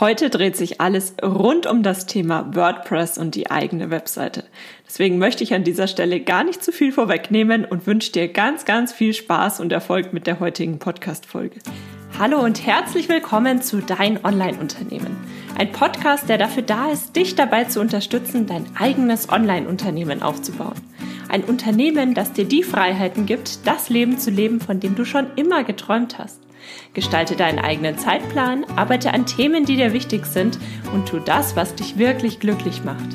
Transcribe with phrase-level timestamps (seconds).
[0.00, 4.44] Heute dreht sich alles rund um das Thema WordPress und die eigene Webseite.
[4.86, 8.64] Deswegen möchte ich an dieser Stelle gar nicht zu viel vorwegnehmen und wünsche dir ganz,
[8.64, 11.60] ganz viel Spaß und Erfolg mit der heutigen Podcast-Folge.
[12.18, 15.18] Hallo und herzlich willkommen zu Dein Online-Unternehmen.
[15.58, 20.80] Ein Podcast, der dafür da ist, dich dabei zu unterstützen, dein eigenes Online-Unternehmen aufzubauen.
[21.28, 25.26] Ein Unternehmen, das dir die Freiheiten gibt, das Leben zu leben, von dem du schon
[25.36, 26.40] immer geträumt hast.
[26.94, 30.58] Gestalte deinen eigenen Zeitplan, arbeite an Themen, die dir wichtig sind
[30.92, 33.08] und tu das, was dich wirklich glücklich macht.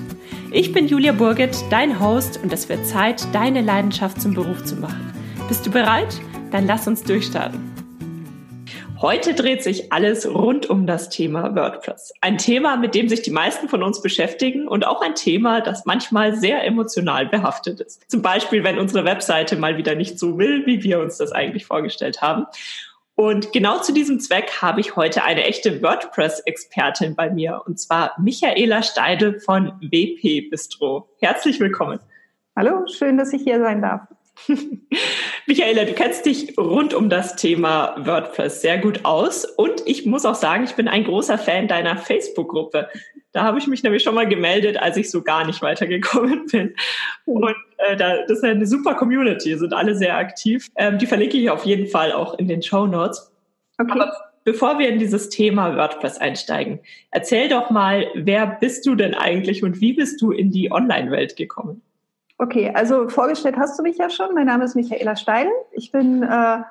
[0.52, 4.76] Ich bin Julia Burget, dein Host und es wird Zeit, deine Leidenschaft zum Beruf zu
[4.76, 5.14] machen.
[5.48, 6.20] Bist du bereit?
[6.52, 7.76] Dann lass uns durchstarten.
[9.02, 12.14] Heute dreht sich alles rund um das Thema WordPress.
[12.22, 15.86] Ein Thema, mit dem sich die meisten von uns beschäftigen und auch ein Thema, das
[15.86, 18.10] manchmal sehr emotional behaftet ist.
[18.10, 21.66] Zum Beispiel, wenn unsere Webseite mal wieder nicht so will, wie wir uns das eigentlich
[21.66, 22.46] vorgestellt haben.
[23.16, 28.14] Und genau zu diesem Zweck habe ich heute eine echte WordPress-Expertin bei mir, und zwar
[28.20, 31.08] Michaela Steidel von WP Bistro.
[31.20, 32.00] Herzlich willkommen.
[32.58, 34.02] Hallo, schön, dass ich hier sein darf.
[35.48, 40.26] Michaela, du kennst dich rund um das Thema WordPress sehr gut aus und ich muss
[40.26, 42.90] auch sagen, ich bin ein großer Fan deiner Facebook-Gruppe.
[43.32, 46.74] Da habe ich mich nämlich schon mal gemeldet, als ich so gar nicht weitergekommen bin.
[47.26, 50.68] Und äh, da, das ist eine super Community, sind alle sehr aktiv.
[50.78, 53.32] Ähm, die verlinke ich auf jeden Fall auch in den Show Notes.
[53.78, 53.92] Okay.
[53.92, 54.14] Aber
[54.46, 56.80] bevor wir in dieses Thema WordPress einsteigen,
[57.12, 61.36] erzähl doch mal, wer bist du denn eigentlich und wie bist du in die Online-Welt
[61.36, 61.84] gekommen?
[62.38, 64.34] Okay, also vorgestellt hast du mich ja schon.
[64.34, 65.48] Mein Name ist Michaela Steil.
[65.72, 66.62] Ich bin äh,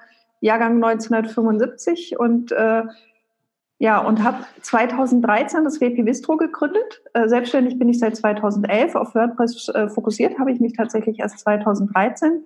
[0.40, 2.82] Jahrgang 1975 und äh,
[3.78, 7.02] ja, und habe 2013 das WP Bistro gegründet.
[7.14, 8.94] Äh, selbstständig bin ich seit 2011.
[8.94, 12.44] Auf WordPress äh, fokussiert habe ich mich tatsächlich erst 2013.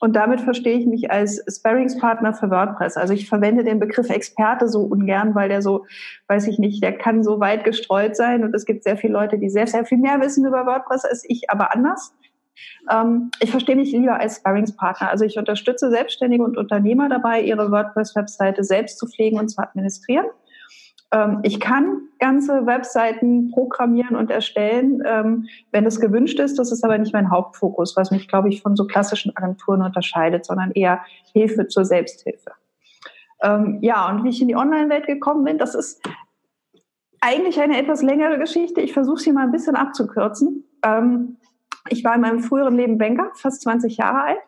[0.00, 2.96] Und damit verstehe ich mich als Sparringspartner für WordPress.
[2.96, 5.86] Also ich verwende den Begriff Experte so ungern, weil der so,
[6.26, 8.44] weiß ich nicht, der kann so weit gestreut sein.
[8.44, 11.24] Und es gibt sehr viele Leute, die sehr, sehr viel mehr wissen über WordPress als
[11.26, 12.12] ich, aber anders.
[12.90, 15.10] Ähm, ich verstehe mich lieber als Sparringspartner.
[15.10, 20.26] Also ich unterstütze Selbstständige und Unternehmer dabei, ihre WordPress-Webseite selbst zu pflegen und zu administrieren.
[21.12, 26.58] Ähm, ich kann ganze Webseiten programmieren und erstellen, ähm, wenn es gewünscht ist.
[26.58, 30.44] Das ist aber nicht mein Hauptfokus, was mich, glaube ich, von so klassischen Agenturen unterscheidet,
[30.44, 31.00] sondern eher
[31.32, 32.52] Hilfe zur Selbsthilfe.
[33.42, 36.02] Ähm, ja, und wie ich in die Online-Welt gekommen bin, das ist
[37.20, 38.80] eigentlich eine etwas längere Geschichte.
[38.80, 40.64] Ich versuche sie mal ein bisschen abzukürzen.
[41.90, 44.38] Ich war in meinem früheren Leben Banker, fast 20 Jahre alt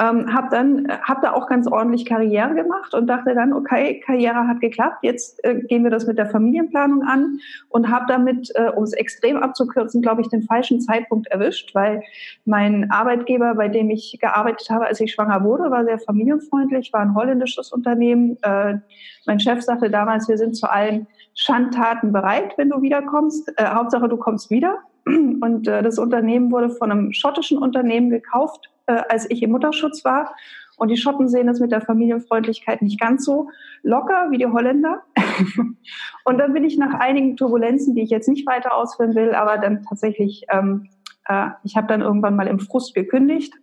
[0.00, 4.48] ähm, habe dann hab da auch ganz ordentlich Karriere gemacht und dachte dann, okay, Karriere
[4.48, 8.70] hat geklappt, jetzt äh, gehen wir das mit der Familienplanung an und habe damit, äh,
[8.70, 12.02] um es extrem abzukürzen, glaube ich, den falschen Zeitpunkt erwischt, weil
[12.44, 17.00] mein Arbeitgeber, bei dem ich gearbeitet habe, als ich schwanger wurde, war sehr familienfreundlich, war
[17.00, 18.36] ein holländisches Unternehmen.
[18.42, 18.78] Äh,
[19.26, 23.52] mein Chef sagte damals, wir sind zu allen Schandtaten bereit, wenn du wiederkommst.
[23.56, 24.78] Äh, Hauptsache, du kommst wieder.
[25.06, 30.04] Und äh, das Unternehmen wurde von einem schottischen Unternehmen gekauft äh, als ich im Mutterschutz
[30.04, 30.34] war.
[30.76, 33.48] Und die Schotten sehen es mit der Familienfreundlichkeit nicht ganz so
[33.82, 35.02] locker wie die Holländer.
[36.24, 39.58] und dann bin ich nach einigen Turbulenzen, die ich jetzt nicht weiter ausführen will, aber
[39.58, 40.88] dann tatsächlich, ähm,
[41.28, 43.54] äh, ich habe dann irgendwann mal im Frust gekündigt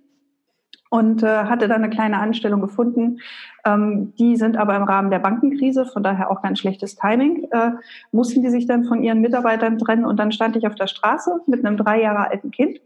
[0.92, 3.18] und äh, hatte dann eine kleine Anstellung gefunden.
[3.66, 7.72] Ähm, die sind aber im Rahmen der Bankenkrise, von daher auch ganz schlechtes Timing, äh,
[8.12, 11.42] mussten die sich dann von ihren Mitarbeitern trennen und dann stand ich auf der Straße
[11.48, 12.80] mit einem drei Jahre alten Kind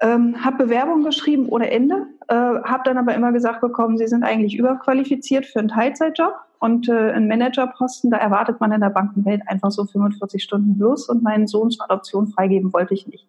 [0.00, 4.22] ähm, habe Bewerbungen geschrieben ohne Ende, äh, habe dann aber immer gesagt bekommen, sie sind
[4.22, 9.42] eigentlich überqualifiziert für einen Teilzeitjob und äh, einen Managerposten, da erwartet man in der Bankenwelt
[9.46, 13.26] einfach so 45 Stunden plus und meinen Sohn zur Adoption freigeben wollte ich nicht.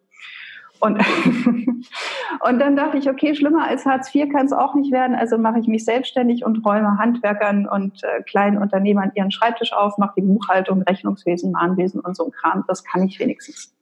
[0.80, 0.98] Und,
[2.40, 5.36] und dann dachte ich, okay, schlimmer als Hartz IV kann es auch nicht werden, also
[5.38, 10.14] mache ich mich selbstständig und räume Handwerkern und äh, kleinen Unternehmern ihren Schreibtisch auf, mache
[10.16, 12.64] die Buchhaltung, Rechnungswesen, Mahnwesen und so ein Kram.
[12.66, 13.74] Das kann ich wenigstens.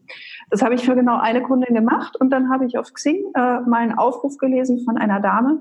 [0.51, 3.61] Das habe ich für genau eine Kundin gemacht und dann habe ich auf Xing äh,
[3.61, 5.61] mal einen Aufruf gelesen von einer Dame,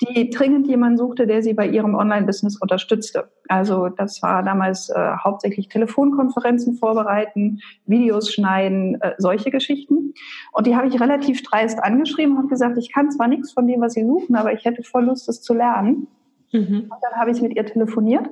[0.00, 3.30] die dringend jemanden suchte, der sie bei ihrem Online-Business unterstützte.
[3.48, 10.14] Also das war damals äh, hauptsächlich Telefonkonferenzen vorbereiten, Videos schneiden, äh, solche Geschichten.
[10.52, 13.66] Und die habe ich relativ dreist angeschrieben und habe gesagt, ich kann zwar nichts von
[13.66, 16.06] dem, was Sie suchen, aber ich hätte voll Lust, das zu lernen.
[16.52, 16.86] Mhm.
[16.90, 18.30] Und dann habe ich mit ihr telefoniert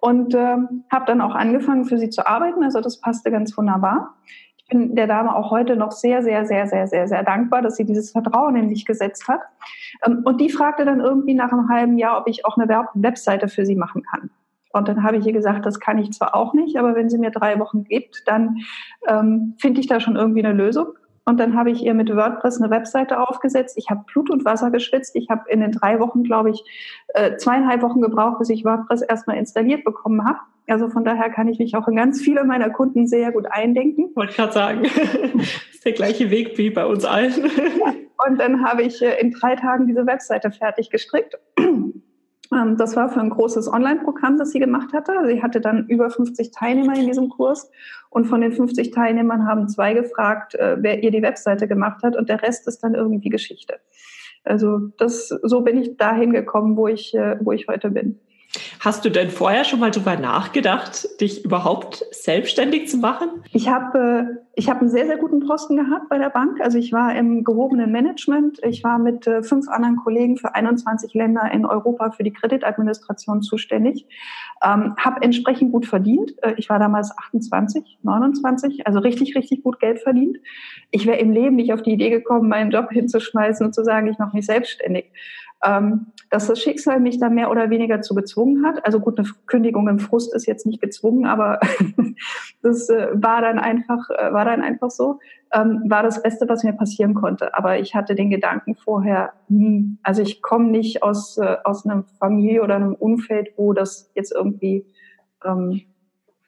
[0.00, 0.56] und äh,
[0.90, 2.64] habe dann auch angefangen, für sie zu arbeiten.
[2.64, 4.14] Also das passte ganz wunderbar
[4.64, 7.76] ich bin der Dame auch heute noch sehr, sehr, sehr, sehr, sehr, sehr dankbar, dass
[7.76, 9.40] sie dieses Vertrauen in mich gesetzt hat.
[10.06, 13.48] Ähm, und die fragte dann irgendwie nach einem halben Jahr, ob ich auch eine Webseite
[13.48, 14.30] für sie machen kann.
[14.72, 17.18] Und dann habe ich ihr gesagt, das kann ich zwar auch nicht, aber wenn sie
[17.18, 18.56] mir drei Wochen gibt, dann
[19.06, 20.88] ähm, finde ich da schon irgendwie eine Lösung.
[21.26, 23.78] Und dann habe ich ihr mit WordPress eine Webseite aufgesetzt.
[23.78, 25.16] Ich habe Blut und Wasser geschwitzt.
[25.16, 26.62] Ich habe in den drei Wochen, glaube ich,
[27.08, 30.38] äh, zweieinhalb Wochen gebraucht, bis ich WordPress erstmal installiert bekommen habe.
[30.66, 34.10] Also von daher kann ich mich auch in ganz viele meiner Kunden sehr gut eindenken.
[34.14, 35.44] Wollte gerade sagen, das
[35.74, 37.32] ist der gleiche Weg wie bei uns allen.
[37.34, 37.94] Ja.
[38.26, 41.38] Und dann habe ich äh, in drei Tagen diese Webseite fertig gestrickt.
[42.52, 45.12] Ähm, das war für ein großes Online-Programm, das sie gemacht hatte.
[45.26, 47.70] Sie hatte dann über 50 Teilnehmer in diesem Kurs.
[48.10, 52.16] Und von den 50 Teilnehmern haben zwei gefragt, äh, wer ihr die Webseite gemacht hat.
[52.16, 53.80] Und der Rest ist dann irgendwie Geschichte.
[54.44, 58.20] Also das, so bin ich dahin gekommen, wo ich, äh, wo ich heute bin.
[58.80, 63.28] Hast du denn vorher schon mal darüber nachgedacht, dich überhaupt selbstständig zu machen?
[63.52, 66.60] Ich habe äh, ich habe einen sehr, sehr guten Posten gehabt bei der Bank.
[66.60, 68.60] Also ich war im gehobenen Management.
[68.62, 73.42] Ich war mit äh, fünf anderen Kollegen für 21 Länder in Europa für die Kreditadministration
[73.42, 74.06] zuständig.
[74.62, 76.34] Ähm, habe entsprechend gut verdient.
[76.42, 80.38] Äh, ich war damals 28, 29, also richtig, richtig gut Geld verdient.
[80.92, 84.06] Ich wäre im Leben nicht auf die Idee gekommen, meinen Job hinzuschmeißen und zu sagen,
[84.06, 85.10] ich mache mich selbstständig
[85.64, 88.84] ähm, dass das Schicksal mich da mehr oder weniger zu gezwungen hat.
[88.84, 91.60] Also gut, eine Kündigung im Frust ist jetzt nicht gezwungen, aber
[92.62, 95.20] das äh, war dann einfach, äh, war dann einfach so,
[95.52, 97.56] ähm, war das Beste, was mir passieren konnte.
[97.56, 99.96] Aber ich hatte den Gedanken vorher nie.
[100.02, 104.32] Also ich komme nicht aus, äh, aus einer Familie oder einem Umfeld, wo das jetzt
[104.32, 104.84] irgendwie
[105.44, 105.82] ähm,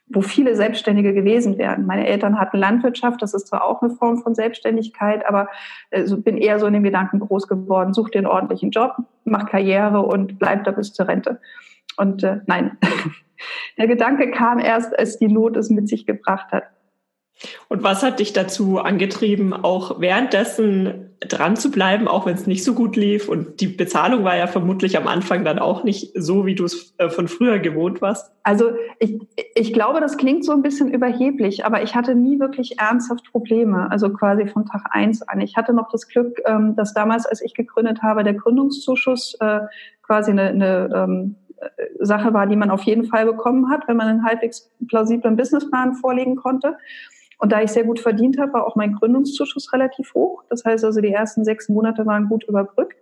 [0.09, 1.87] wo viele Selbstständige gewesen wären.
[1.87, 5.49] Meine Eltern hatten Landwirtschaft, das ist zwar auch eine Form von Selbstständigkeit, aber
[5.91, 8.95] also bin eher so in dem Gedanken groß geworden, such dir einen ordentlichen Job,
[9.25, 11.41] mach Karriere und bleib da bis zur Rente.
[11.97, 12.79] Und äh, nein,
[13.79, 16.65] der Gedanke kam erst, als die Not es mit sich gebracht hat.
[17.69, 22.65] Und was hat dich dazu angetrieben, auch währenddessen dran zu bleiben, auch wenn es nicht
[22.65, 23.29] so gut lief?
[23.29, 26.95] Und die Bezahlung war ja vermutlich am Anfang dann auch nicht so, wie du es
[26.99, 28.33] äh, von früher gewohnt warst.
[28.43, 29.19] Also ich,
[29.55, 33.91] ich glaube, das klingt so ein bisschen überheblich, aber ich hatte nie wirklich ernsthaft Probleme,
[33.91, 35.41] also quasi von Tag eins an.
[35.41, 39.61] Ich hatte noch das Glück, ähm, dass damals, als ich gegründet habe, der Gründungszuschuss äh,
[40.03, 41.37] quasi eine, eine ähm,
[42.01, 45.95] Sache war, die man auf jeden Fall bekommen hat, wenn man einen halbwegs plausiblen Businessplan
[45.95, 46.77] vorlegen konnte.
[47.39, 50.43] Und da ich sehr gut verdient habe, war auch mein Gründungszuschuss relativ hoch.
[50.49, 52.97] Das heißt also, die ersten sechs Monate waren gut überbrückt.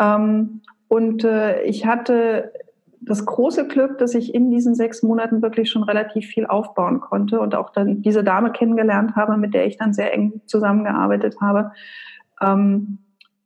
[0.00, 2.52] Ähm, und äh, ich hatte
[3.00, 7.40] das große Glück, dass ich in diesen sechs Monaten wirklich schon relativ viel aufbauen konnte
[7.40, 11.72] und auch dann diese Dame kennengelernt habe, mit der ich dann sehr eng zusammengearbeitet habe.
[12.40, 12.98] Ähm,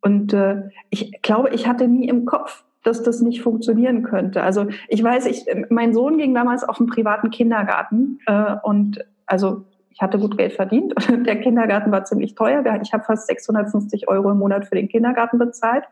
[0.02, 4.42] und äh, ich glaube, ich hatte nie im Kopf, dass das nicht funktionieren könnte.
[4.42, 9.64] Also ich weiß, ich, mein Sohn ging damals auf einen privaten Kindergarten äh, und also
[9.96, 12.62] ich hatte gut Geld verdient und der Kindergarten war ziemlich teuer.
[12.82, 15.84] Ich habe fast 650 Euro im Monat für den Kindergarten bezahlt.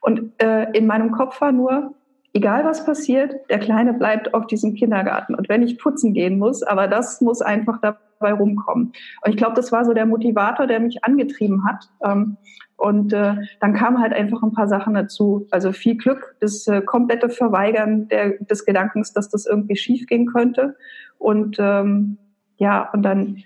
[0.00, 1.94] Und äh, in meinem Kopf war nur,
[2.32, 5.36] egal was passiert, der Kleine bleibt auf diesem Kindergarten.
[5.36, 8.92] Und wenn ich putzen gehen muss, aber das muss einfach dabei rumkommen.
[9.22, 11.88] Und ich glaube, das war so der Motivator, der mich angetrieben hat.
[12.02, 12.38] Ähm,
[12.76, 15.46] und äh, dann kamen halt einfach ein paar Sachen dazu.
[15.52, 20.26] Also viel Glück, das äh, komplette Verweigern der, des Gedankens, dass das irgendwie schief gehen
[20.26, 20.76] könnte.
[21.18, 22.18] Und ähm,
[22.56, 23.42] ja, und dann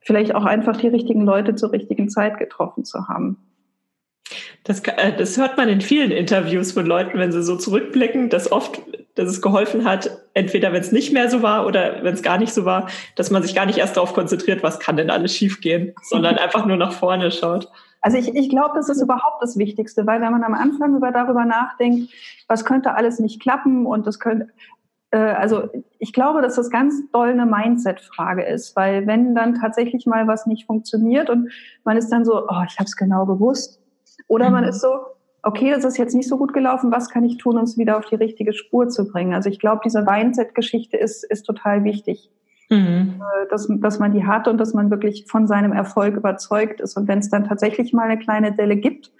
[0.00, 3.36] vielleicht auch einfach die richtigen Leute zur richtigen Zeit getroffen zu haben.
[4.64, 8.50] Das, äh, das hört man in vielen Interviews von Leuten, wenn sie so zurückblicken, dass
[8.52, 8.80] oft,
[9.14, 12.38] dass es geholfen hat, entweder wenn es nicht mehr so war oder wenn es gar
[12.38, 15.34] nicht so war, dass man sich gar nicht erst darauf konzentriert, was kann denn alles
[15.34, 17.68] schiefgehen, sondern einfach nur nach vorne schaut.
[18.00, 21.10] Also ich, ich glaube, das ist überhaupt das Wichtigste, weil wenn man am Anfang über
[21.10, 22.12] darüber nachdenkt,
[22.46, 24.48] was könnte alles nicht klappen und das könnte,
[25.10, 25.68] äh, also
[25.98, 30.46] ich glaube, dass das ganz doll eine Mindset-Frage ist, weil wenn dann tatsächlich mal was
[30.46, 31.50] nicht funktioniert und
[31.84, 33.80] man ist dann so, oh, ich habe es genau gewusst,
[34.28, 34.70] oder man mhm.
[34.70, 34.88] ist so,
[35.42, 37.96] okay, das ist jetzt nicht so gut gelaufen, was kann ich tun, um es wieder
[37.96, 39.34] auf die richtige Spur zu bringen?
[39.34, 42.30] Also ich glaube, diese Mindset-Geschichte ist, ist total wichtig.
[42.70, 43.22] Mhm.
[43.22, 46.96] Äh, dass, dass man die hat und dass man wirklich von seinem Erfolg überzeugt ist.
[46.98, 49.10] Und wenn es dann tatsächlich mal eine kleine Delle gibt,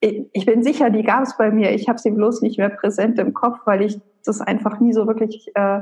[0.00, 1.70] ich bin sicher, die gab es bei mir.
[1.72, 5.06] Ich habe sie bloß nicht mehr präsent im Kopf, weil ich das einfach nie so
[5.06, 5.80] wirklich äh,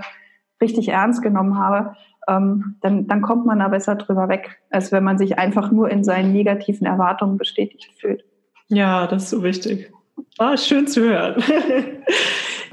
[0.61, 1.97] richtig ernst genommen habe.
[2.29, 5.91] Ähm, dann, dann kommt man da besser drüber weg, als wenn man sich einfach nur
[5.91, 8.25] in seinen negativen Erwartungen bestätigt fühlt.
[8.69, 9.93] Ja, das ist so wichtig.
[10.39, 11.43] Ah, schön zu hören.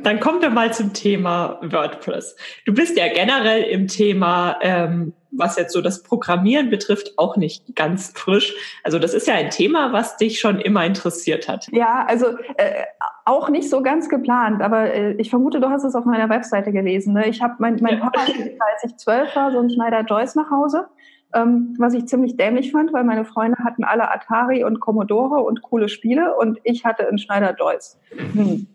[0.03, 2.35] Dann kommen wir mal zum Thema WordPress.
[2.65, 7.75] Du bist ja generell im Thema, ähm, was jetzt so das Programmieren betrifft, auch nicht
[7.75, 8.53] ganz frisch.
[8.83, 11.67] Also das ist ja ein Thema, was dich schon immer interessiert hat.
[11.71, 12.27] Ja, also
[12.57, 12.83] äh,
[13.25, 16.71] auch nicht so ganz geplant, aber äh, ich vermute, du hast es auf meiner Webseite
[16.71, 17.13] gelesen.
[17.13, 17.27] Ne?
[17.27, 20.87] Ich habe mein, mein Papa, als ich zwölf war, so ein Schneider Joyce nach Hause.
[21.31, 25.61] Ähm, was ich ziemlich dämlich fand, weil meine Freunde hatten alle Atari und Commodore und
[25.61, 27.99] coole Spiele und ich hatte einen Schneider Joyce.
[28.33, 28.65] Hm.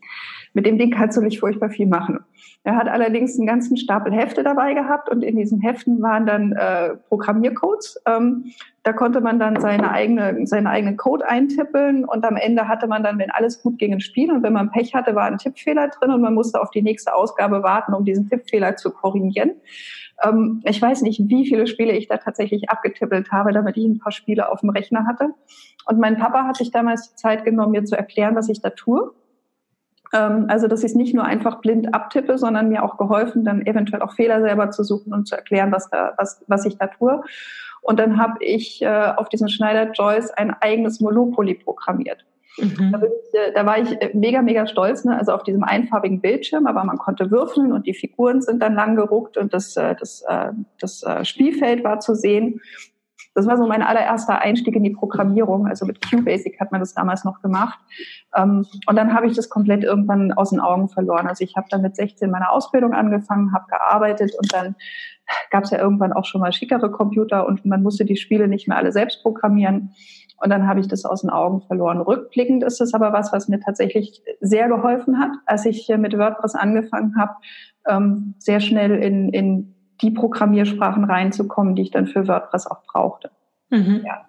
[0.54, 2.20] Mit dem Ding kannst du nicht furchtbar viel machen.
[2.62, 6.52] Er hat allerdings einen ganzen Stapel Hefte dabei gehabt und in diesen Heften waren dann
[6.52, 8.00] äh, Programmiercodes.
[8.06, 8.52] Ähm,
[8.84, 13.02] da konnte man dann seine eigene, seinen eigenen Code eintippeln und am Ende hatte man
[13.02, 15.88] dann, wenn alles gut ging, ein Spiel und wenn man Pech hatte, war ein Tippfehler
[15.88, 19.52] drin und man musste auf die nächste Ausgabe warten, um diesen Tippfehler zu korrigieren.
[20.22, 23.98] Ähm, ich weiß nicht, wie viele Spiele ich da tatsächlich abgetippelt habe, damit ich ein
[23.98, 25.30] paar Spiele auf dem Rechner hatte.
[25.86, 28.70] Und mein Papa hat sich damals die Zeit genommen, mir zu erklären, was ich da
[28.70, 29.12] tue.
[30.12, 33.66] Ähm, also, dass ich es nicht nur einfach blind abtippe, sondern mir auch geholfen, dann
[33.66, 36.88] eventuell auch Fehler selber zu suchen und zu erklären, was, da, was, was ich da
[36.88, 37.22] tue.
[37.82, 42.24] Und dann habe ich äh, auf diesem Schneider Joyce ein eigenes Monopoly programmiert.
[42.56, 42.92] Mhm.
[42.92, 45.18] Da, ich, äh, da, war ich äh, mega, mega stolz, ne?
[45.18, 48.96] also auf diesem einfarbigen Bildschirm, aber man konnte würfeln und die Figuren sind dann lang
[48.96, 50.24] geruckt und das, äh, das,
[50.78, 52.60] das Spielfeld war zu sehen.
[53.34, 55.66] Das war so mein allererster Einstieg in die Programmierung.
[55.66, 57.78] Also mit QBasic hat man das damals noch gemacht.
[58.36, 61.26] Ähm, und dann habe ich das komplett irgendwann aus den Augen verloren.
[61.26, 64.76] Also ich habe dann mit 16 meine Ausbildung angefangen, habe gearbeitet und dann
[65.50, 68.68] gab es ja irgendwann auch schon mal schickere Computer und man musste die Spiele nicht
[68.68, 69.94] mehr alle selbst programmieren.
[70.36, 72.00] Und dann habe ich das aus den Augen verloren.
[72.00, 76.54] Rückblickend ist es aber was, was mir tatsächlich sehr geholfen hat, als ich mit WordPress
[76.54, 77.34] angefangen habe,
[77.86, 83.30] ähm, sehr schnell in, in die Programmiersprachen reinzukommen, die ich dann für WordPress auch brauchte.
[83.70, 84.02] Mhm.
[84.04, 84.26] Ja.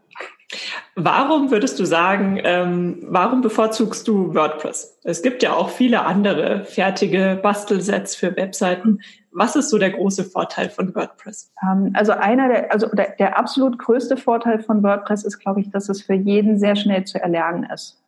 [0.95, 4.99] Warum würdest du sagen, ähm, warum bevorzugst du WordPress?
[5.03, 9.01] Es gibt ja auch viele andere fertige Bastelsets für Webseiten.
[9.31, 11.51] Was ist so der große Vorteil von WordPress?
[11.63, 15.69] Ähm, also einer der, also der, der absolut größte Vorteil von WordPress ist, glaube ich,
[15.71, 18.01] dass es für jeden sehr schnell zu erlernen ist.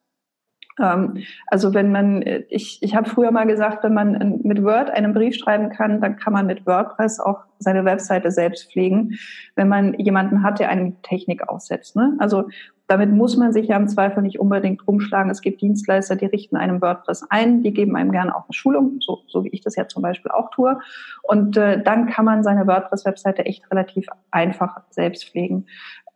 [0.79, 5.13] Ähm, also wenn man, ich, ich habe früher mal gesagt, wenn man mit Word einen
[5.13, 9.17] Brief schreiben kann, dann kann man mit WordPress auch seine Webseite selbst pflegen,
[9.55, 11.95] wenn man jemanden hat, der eine Technik aufsetzt.
[11.95, 12.15] Ne?
[12.19, 12.45] Also
[12.87, 15.29] damit muss man sich ja im Zweifel nicht unbedingt rumschlagen.
[15.29, 18.99] Es gibt Dienstleister, die richten einem WordPress ein, die geben einem gerne auch eine Schulung,
[19.01, 20.79] so, so wie ich das ja zum Beispiel auch tue.
[21.23, 25.65] Und äh, dann kann man seine WordPress-Webseite echt relativ einfach selbst pflegen.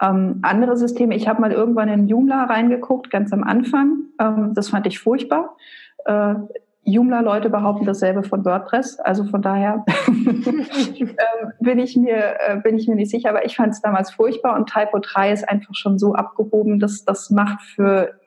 [0.01, 4.05] Ähm, andere Systeme, ich habe mal irgendwann in Joomla reingeguckt, ganz am Anfang.
[4.20, 5.55] Ähm, das fand ich furchtbar.
[6.05, 6.36] Äh,
[6.84, 9.00] Joomla-Leute behaupten dasselbe von WordPress.
[9.00, 10.65] Also von daher ähm,
[11.60, 13.29] bin, ich mir, äh, bin ich mir nicht sicher.
[13.29, 17.05] Aber ich fand es damals furchtbar und Typo 3 ist einfach schon so abgehoben, dass
[17.05, 18.20] das macht für,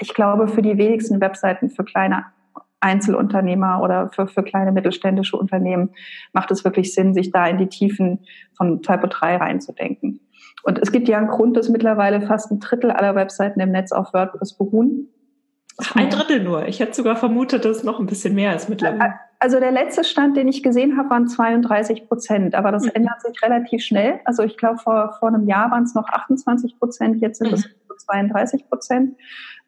[0.00, 2.24] ich glaube, für die wenigsten Webseiten für kleine
[2.80, 5.90] Einzelunternehmer oder für, für kleine mittelständische Unternehmen
[6.32, 8.20] macht es wirklich Sinn, sich da in die Tiefen
[8.56, 10.20] von Typo 3 reinzudenken.
[10.62, 13.92] Und es gibt ja einen Grund, dass mittlerweile fast ein Drittel aller Webseiten im Netz
[13.92, 15.08] auf WordPress beruhen.
[15.94, 16.66] Ein Drittel nur.
[16.66, 19.14] Ich hätte sogar vermutet, dass es noch ein bisschen mehr ist mittlerweile.
[19.38, 22.54] Also der letzte Stand, den ich gesehen habe, waren 32 Prozent.
[22.54, 22.90] Aber das mhm.
[22.94, 24.20] ändert sich relativ schnell.
[24.26, 27.54] Also ich glaube, vor, vor einem Jahr waren es noch 28 Prozent, jetzt sind mhm.
[27.54, 27.70] es
[28.04, 29.16] 32 Prozent.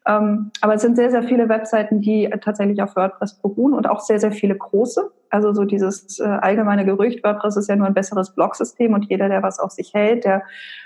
[0.05, 4.01] Ähm, aber es sind sehr, sehr viele Webseiten, die tatsächlich auf WordPress beruhen und auch
[4.01, 5.09] sehr, sehr viele große.
[5.29, 9.29] Also so dieses äh, allgemeine Gerücht, WordPress ist ja nur ein besseres Blogsystem und jeder,
[9.29, 10.43] der was auf sich hält, der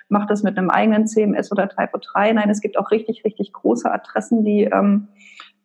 [0.07, 2.33] macht das mit einem eigenen CMS oder Typo 3.
[2.33, 5.07] Nein, es gibt auch richtig, richtig große Adressen, die ähm,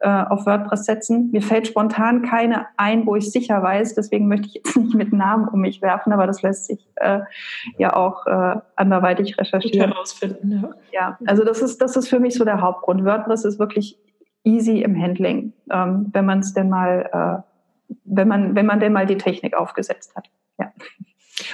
[0.03, 1.31] äh, auf WordPress setzen.
[1.31, 3.95] Mir fällt spontan keine ein, wo ich sicher weiß.
[3.95, 7.21] Deswegen möchte ich jetzt nicht mit Namen um mich werfen, aber das lässt sich äh,
[7.79, 9.91] ja auch äh, anderweitig recherchieren.
[9.91, 10.71] Gut herausfinden, ja.
[10.93, 13.05] Ja, also das ist, das ist für mich so der Hauptgrund.
[13.05, 13.99] WordPress ist wirklich
[14.45, 17.45] easy im Handling, ähm, wenn man es denn mal,
[17.89, 20.29] äh, wenn man, wenn man denn mal die Technik aufgesetzt hat.
[20.59, 20.73] Ja.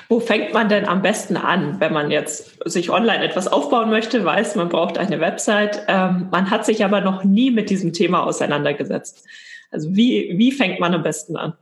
[0.08, 4.24] Wo fängt man denn am besten an, wenn man jetzt sich online etwas aufbauen möchte,
[4.24, 8.24] weiß, man braucht eine Website, ähm, man hat sich aber noch nie mit diesem Thema
[8.24, 9.24] auseinandergesetzt.
[9.70, 11.54] Also wie, wie fängt man am besten an?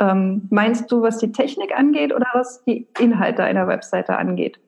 [0.00, 4.58] Ähm, meinst du, was die Technik angeht oder was die Inhalte einer Webseite angeht?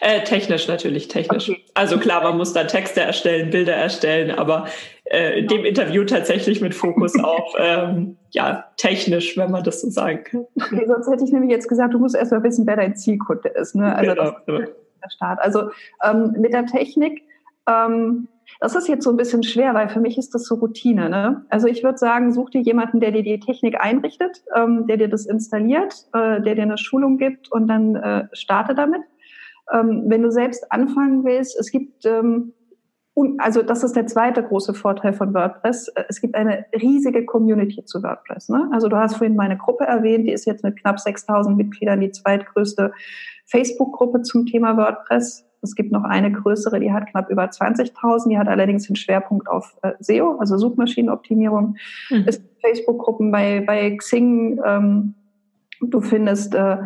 [0.00, 1.50] Äh, technisch natürlich, technisch.
[1.50, 1.64] Okay.
[1.74, 4.66] Also klar, man muss dann Texte erstellen, Bilder erstellen, aber
[5.04, 10.24] äh, dem Interview tatsächlich mit Fokus auf ähm, ja, technisch, wenn man das so sagen
[10.24, 10.46] kann.
[10.56, 13.48] Okay, sonst hätte ich nämlich jetzt gesagt, du musst erst mal wissen, wer dein Zielkunde
[13.48, 13.74] ist.
[13.74, 13.94] Ne?
[13.94, 14.58] Also genau, das genau.
[14.58, 15.40] der Start.
[15.40, 15.70] Also
[16.04, 17.22] ähm, mit der Technik,
[17.68, 18.28] ähm,
[18.60, 21.08] das ist jetzt so ein bisschen schwer, weil für mich ist das so Routine.
[21.08, 21.44] Ne?
[21.48, 25.08] Also ich würde sagen, such dir jemanden, der dir die Technik einrichtet, ähm, der dir
[25.08, 29.02] das installiert, äh, der dir eine Schulung gibt und dann äh, starte damit.
[29.72, 32.52] Ähm, wenn du selbst anfangen willst, es gibt, ähm,
[33.38, 35.92] also das ist der zweite große Vorteil von WordPress.
[36.08, 38.48] Es gibt eine riesige Community zu WordPress.
[38.48, 38.68] Ne?
[38.72, 42.10] Also du hast vorhin meine Gruppe erwähnt, die ist jetzt mit knapp 6000 Mitgliedern die
[42.10, 42.92] zweitgrößte
[43.46, 45.44] Facebook-Gruppe zum Thema WordPress.
[45.62, 48.28] Es gibt noch eine größere, die hat knapp über 20.000.
[48.28, 51.76] Die hat allerdings den Schwerpunkt auf äh, SEO, also Suchmaschinenoptimierung.
[52.10, 52.24] Mhm.
[52.26, 54.60] Es gibt Facebook-Gruppen bei, bei Xing.
[54.64, 55.14] Ähm,
[55.80, 56.78] du findest äh, äh,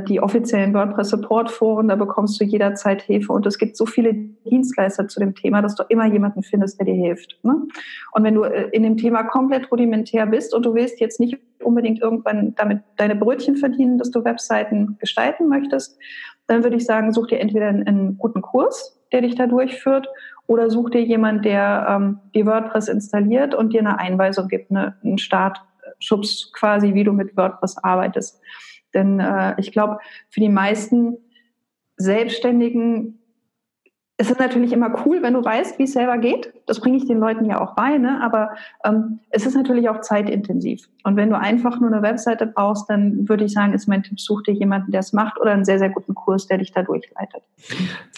[0.00, 3.32] die offiziellen WordPress-Support-Foren, da bekommst du jederzeit Hilfe.
[3.32, 6.86] Und es gibt so viele Dienstleister zu dem Thema, dass du immer jemanden findest, der
[6.86, 7.38] dir hilft.
[7.42, 7.54] Ne?
[8.12, 11.38] Und wenn du äh, in dem Thema komplett rudimentär bist und du willst jetzt nicht
[11.62, 15.98] unbedingt irgendwann damit deine Brötchen verdienen, dass du Webseiten gestalten möchtest,
[16.46, 20.08] dann würde ich sagen, such dir entweder einen, einen guten Kurs, der dich da durchführt,
[20.46, 24.96] oder such dir jemand, der ähm, die WordPress installiert und dir eine Einweisung gibt, eine,
[25.04, 28.40] einen Startschubs quasi, wie du mit WordPress arbeitest.
[28.94, 31.18] Denn äh, ich glaube, für die meisten
[31.96, 33.20] Selbstständigen
[34.20, 36.52] ist es natürlich immer cool, wenn du weißt, wie es selber geht.
[36.66, 38.20] Das bringe ich den Leuten ja auch bei, ne?
[38.22, 38.50] aber
[38.84, 40.90] ähm, es ist natürlich auch zeitintensiv.
[41.04, 44.20] Und wenn du einfach nur eine Webseite brauchst, dann würde ich sagen, ist mein Tipp,
[44.20, 46.82] such dir jemanden, der es macht oder einen sehr, sehr guten Kurs, der dich da
[46.82, 47.42] durchleitet.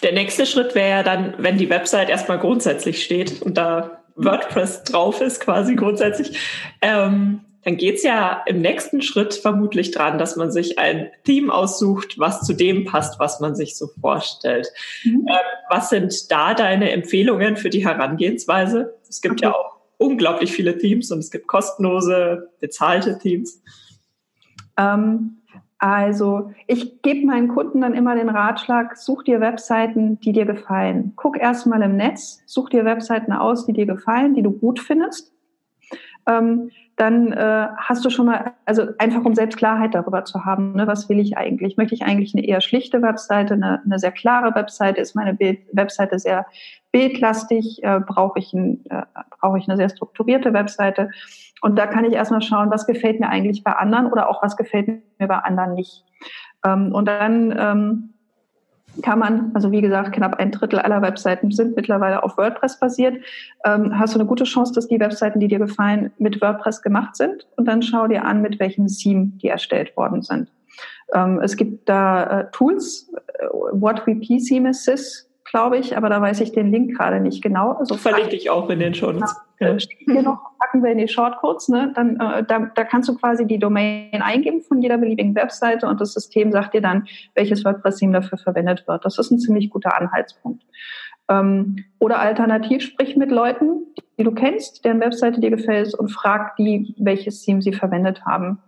[0.03, 4.83] Der nächste Schritt wäre ja dann, wenn die Website erstmal grundsätzlich steht und da WordPress
[4.83, 6.37] drauf ist, quasi grundsätzlich,
[6.81, 12.19] ähm, dann geht's ja im nächsten Schritt vermutlich dran, dass man sich ein Theme aussucht,
[12.19, 14.67] was zu dem passt, was man sich so vorstellt.
[15.03, 15.25] Mhm.
[15.27, 15.35] Ähm,
[15.69, 18.93] was sind da deine Empfehlungen für die Herangehensweise?
[19.07, 19.45] Es gibt okay.
[19.45, 23.61] ja auch unglaublich viele Themes und es gibt kostenlose, bezahlte Themes.
[24.77, 25.37] Ähm,
[25.77, 31.13] also ich gebe meinen Kunden dann immer den Ratschlag, such dir Webseiten, die dir gefallen.
[31.15, 35.33] Guck erstmal im Netz, such dir Webseiten aus, die dir gefallen, die du gut findest.
[36.25, 40.73] Ähm, dann äh, hast du schon mal, also einfach um selbst Klarheit darüber zu haben,
[40.73, 41.75] ne, was will ich eigentlich?
[41.75, 45.01] Möchte ich eigentlich eine eher schlichte Webseite, eine, eine sehr klare Webseite?
[45.01, 46.45] Ist meine Bild Webseite sehr
[46.91, 47.83] bildlastig?
[47.83, 49.03] Äh, Brauche ich, ein, äh,
[49.39, 51.09] brauche ich eine sehr strukturierte Webseite?
[51.61, 54.55] Und da kann ich erstmal schauen, was gefällt mir eigentlich bei anderen oder auch was
[54.55, 56.03] gefällt mir bei anderen nicht.
[56.63, 58.12] Ähm, und dann ähm,
[59.01, 63.23] kann man, also wie gesagt, knapp ein Drittel aller Webseiten sind mittlerweile auf WordPress basiert.
[63.65, 67.15] Ähm, hast du eine gute Chance, dass die Webseiten, die dir gefallen, mit WordPress gemacht
[67.15, 67.47] sind?
[67.55, 70.49] Und dann schau dir an, mit welchem Theme die erstellt worden sind.
[71.13, 76.19] Ähm, es gibt da äh, Tools, äh, What We Theme Assist glaube ich, aber da
[76.19, 77.73] weiß ich den Link gerade nicht genau.
[77.73, 79.35] Also verlinke ich auch in den Shortcodes.
[79.63, 81.69] Ja, hier noch packen wir in die Shortcodes.
[81.69, 81.91] Ne?
[81.95, 85.99] Dann, äh, da, da kannst du quasi die Domain eingeben von jeder beliebigen Webseite und
[86.01, 89.05] das System sagt dir dann, welches WordPress-Theme dafür verwendet wird.
[89.05, 90.63] Das ist ein ziemlich guter Anhaltspunkt.
[91.29, 96.55] Ähm, oder alternativ sprich mit Leuten, die du kennst, deren Webseite dir gefällt und frag
[96.57, 98.59] die, welches Theme sie verwendet haben.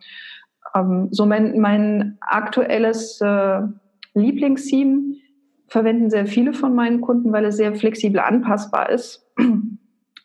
[0.73, 3.61] Ähm, so mein, mein aktuelles äh,
[4.13, 5.15] Lieblingstheme
[5.67, 9.27] verwenden sehr viele von meinen Kunden, weil es sehr flexibel anpassbar ist.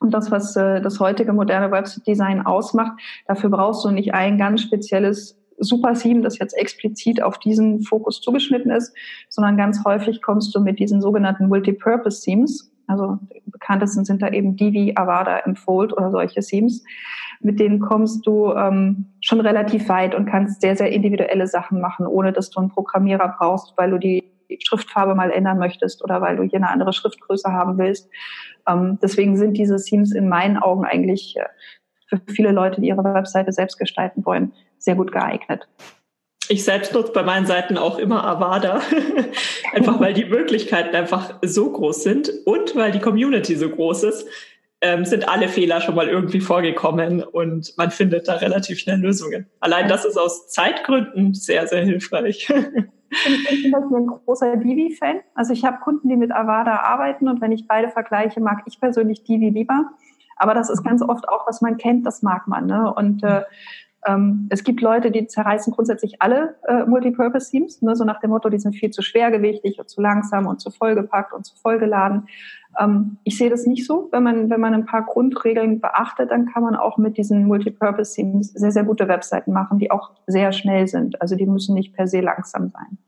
[0.00, 2.92] Und das, was äh, das heutige moderne Website-Design ausmacht,
[3.26, 8.70] dafür brauchst du nicht ein ganz spezielles Super-Theme, das jetzt explizit auf diesen Fokus zugeschnitten
[8.70, 8.94] ist,
[9.28, 14.94] sondern ganz häufig kommst du mit diesen sogenannten Multipurpose-Themes, also bekanntesten sind da eben Divi,
[14.96, 16.82] Avada, Enfold oder solche Themes,
[17.40, 22.06] mit denen kommst du ähm, schon relativ weit und kannst sehr, sehr individuelle Sachen machen,
[22.06, 24.29] ohne dass du einen Programmierer brauchst, weil du die
[24.60, 28.08] Schriftfarbe mal ändern möchtest oder weil du hier eine andere Schriftgröße haben willst.
[28.68, 31.46] Ähm, deswegen sind diese Themes in meinen Augen eigentlich äh,
[32.06, 35.68] für viele Leute, die ihre Webseite selbst gestalten wollen, sehr gut geeignet.
[36.48, 38.80] Ich selbst nutze bei meinen Seiten auch immer Avada,
[39.72, 44.26] einfach weil die Möglichkeiten einfach so groß sind und weil die Community so groß ist,
[44.80, 49.46] ähm, sind alle Fehler schon mal irgendwie vorgekommen und man findet da relativ schnell Lösungen.
[49.60, 52.48] Allein das ist aus Zeitgründen sehr, sehr hilfreich.
[53.12, 55.20] Ich bin ein großer Divi-Fan.
[55.34, 58.78] Also ich habe Kunden, die mit Avada arbeiten und wenn ich beide vergleiche, mag ich
[58.78, 59.90] persönlich Divi lieber.
[60.36, 62.66] Aber das ist ganz oft auch, was man kennt, das mag man.
[62.66, 62.94] Ne?
[62.94, 63.42] Und äh,
[64.06, 67.94] ähm, es gibt Leute, die zerreißen grundsätzlich alle äh, Multipurpose-Teams, ne?
[67.96, 71.34] so nach dem Motto, die sind viel zu schwergewichtig und zu langsam und zu vollgepackt
[71.34, 72.28] und zu vollgeladen.
[72.78, 74.08] Ähm, ich sehe das nicht so.
[74.12, 78.52] Wenn man, wenn man ein paar Grundregeln beachtet, dann kann man auch mit diesen Multipurpose-Teams
[78.52, 81.20] sehr, sehr gute Webseiten machen, die auch sehr schnell sind.
[81.20, 82.98] Also die müssen nicht per se langsam sein.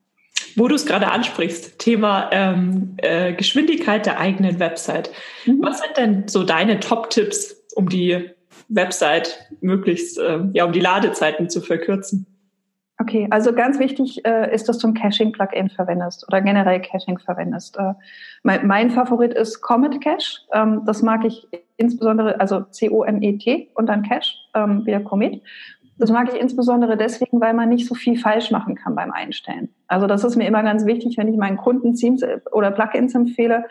[0.56, 5.10] Wo du es gerade ansprichst, Thema ähm, äh, Geschwindigkeit der eigenen Website.
[5.46, 5.60] Mhm.
[5.62, 8.30] Was sind denn so deine Top-Tipps, um die
[8.68, 12.26] Website möglichst, äh, ja, um die Ladezeiten zu verkürzen?
[13.02, 17.76] Okay, also ganz wichtig äh, ist, dass du ein Caching-Plugin verwendest oder generell Caching verwendest.
[17.76, 17.94] Äh,
[18.44, 20.42] mein, mein, Favorit ist Comet Cache.
[20.52, 25.42] Ähm, das mag ich insbesondere, also C-O-M-E-T und dann Cache, ähm, wie der Comet.
[25.98, 29.70] Das mag ich insbesondere deswegen, weil man nicht so viel falsch machen kann beim Einstellen.
[29.88, 33.16] Also das ist mir immer ganz wichtig, wenn ich meinen Kunden Themes äh, oder Plugins
[33.16, 33.64] empfehle,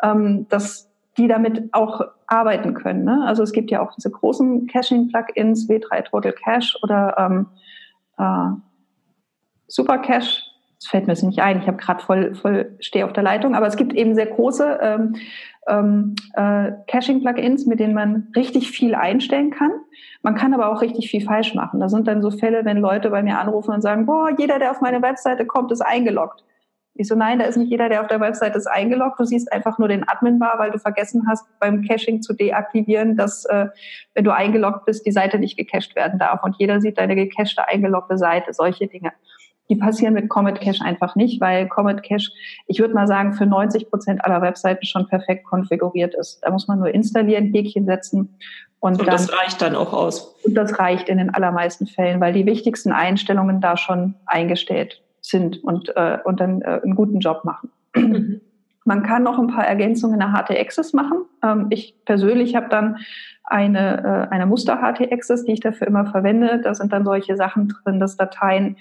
[0.00, 3.02] ähm, dass die damit auch arbeiten können.
[3.02, 3.24] Ne?
[3.26, 7.46] Also es gibt ja auch diese großen Caching-Plugins, W3 Total Cache oder ähm,
[8.16, 8.60] äh,
[9.68, 10.42] Super Cache,
[10.78, 13.54] das fällt mir jetzt nicht ein, ich habe gerade voll, voll stehe auf der Leitung,
[13.54, 15.16] aber es gibt eben sehr große ähm,
[15.66, 19.72] ähm, äh, Caching-Plugins, mit denen man richtig viel einstellen kann.
[20.22, 21.80] Man kann aber auch richtig viel falsch machen.
[21.80, 24.70] Da sind dann so Fälle, wenn Leute bei mir anrufen und sagen, boah, jeder, der
[24.70, 26.44] auf meine Webseite kommt, ist eingeloggt.
[26.98, 29.20] Ich so, nein, da ist nicht jeder, der auf der Webseite ist, eingeloggt.
[29.20, 33.44] Du siehst einfach nur den Admin-Bar, weil du vergessen hast, beim Caching zu deaktivieren, dass,
[33.44, 33.66] äh,
[34.14, 36.42] wenn du eingeloggt bist, die Seite nicht gecached werden darf.
[36.42, 39.12] Und jeder sieht deine gecachte, eingeloggte Seite, solche Dinge.
[39.68, 42.30] Die passieren mit Comet Cache einfach nicht, weil Comet Cache,
[42.66, 46.40] ich würde mal sagen, für 90 Prozent aller Webseiten schon perfekt konfiguriert ist.
[46.42, 48.36] Da muss man nur installieren, Häkchen setzen
[48.80, 50.36] und, und dann, das reicht dann auch aus.
[50.44, 55.62] Und das reicht in den allermeisten Fällen, weil die wichtigsten Einstellungen da schon eingestellt sind
[55.64, 57.70] und, äh, und dann äh, einen guten Job machen.
[57.94, 58.40] Mhm.
[58.84, 61.24] Man kann noch ein paar Ergänzungen in der HT-Access machen.
[61.42, 62.98] Ähm, ich persönlich habe dann
[63.42, 66.60] eine, äh, eine Muster-HT-Access, die ich dafür immer verwende.
[66.62, 68.76] Da sind dann solche Sachen drin, dass Dateien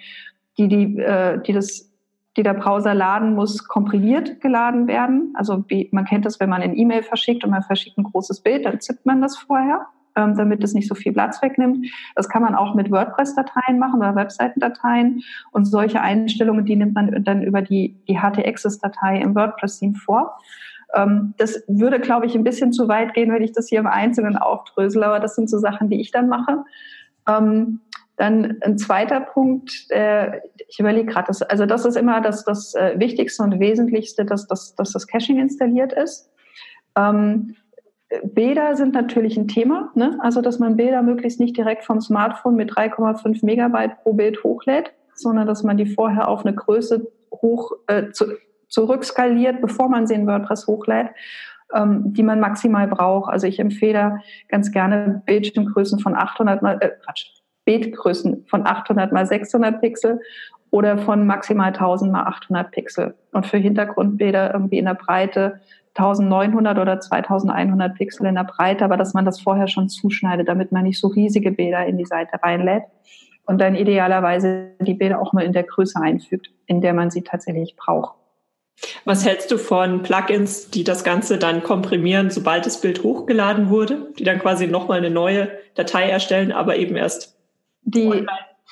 [0.58, 1.92] die, die, äh, die, das,
[2.38, 5.34] die der Browser laden muss, komprimiert geladen werden.
[5.36, 8.42] Also wie, man kennt das, wenn man ein E-Mail verschickt und man verschickt ein großes
[8.42, 11.88] Bild, dann zippt man das vorher, ähm, damit es nicht so viel Platz wegnimmt.
[12.16, 15.22] Das kann man auch mit WordPress-Dateien machen oder Webseitendateien.
[15.52, 20.38] Und solche Einstellungen, die nimmt man dann über die, die HT-Access-Datei im WordPress-Theme vor.
[20.94, 23.88] Ähm, das würde, glaube ich, ein bisschen zu weit gehen, wenn ich das hier im
[23.88, 26.64] Einzelnen aufdrösel, aber das sind so Sachen, die ich dann mache.
[27.28, 27.82] Ähm,
[28.18, 32.96] dann ein zweiter Punkt, äh, ich überlege gerade, also das ist immer das, das äh,
[32.98, 36.32] Wichtigste und Wesentlichste, dass, dass, dass das Caching installiert ist.
[36.98, 37.56] Ähm,
[38.24, 40.18] Bilder sind natürlich ein Thema, ne?
[40.22, 44.94] also dass man Bilder möglichst nicht direkt vom Smartphone mit 3,5 Megabyte pro Bild hochlädt,
[45.16, 48.26] sondern dass man die vorher auf eine Größe hoch äh, zu,
[48.70, 51.10] zurückskaliert, bevor man sie in WordPress hochlädt,
[51.74, 53.32] ähm, die man maximal braucht.
[53.32, 57.32] Also ich empfehle ganz gerne Bildschirmgrößen von 800 mal, äh, Quatsch,
[57.66, 60.22] Bildgrößen von 800 mal 600 Pixel
[60.72, 63.16] oder von maximal 1000 mal 800 Pixel.
[63.32, 65.60] Und für Hintergrundbilder irgendwie in der Breite
[65.98, 70.72] 1900 oder 2100 Pixel in der Breite, aber dass man das vorher schon zuschneidet, damit
[70.72, 72.84] man nicht so riesige Bilder in die Seite reinlädt
[73.46, 77.22] und dann idealerweise die Bilder auch mal in der Größe einfügt, in der man sie
[77.22, 78.16] tatsächlich braucht.
[79.06, 84.12] Was hältst du von Plugins, die das Ganze dann komprimieren, sobald das Bild hochgeladen wurde,
[84.20, 87.35] die dann quasi nochmal eine neue Datei erstellen, aber eben erst
[87.86, 88.26] die,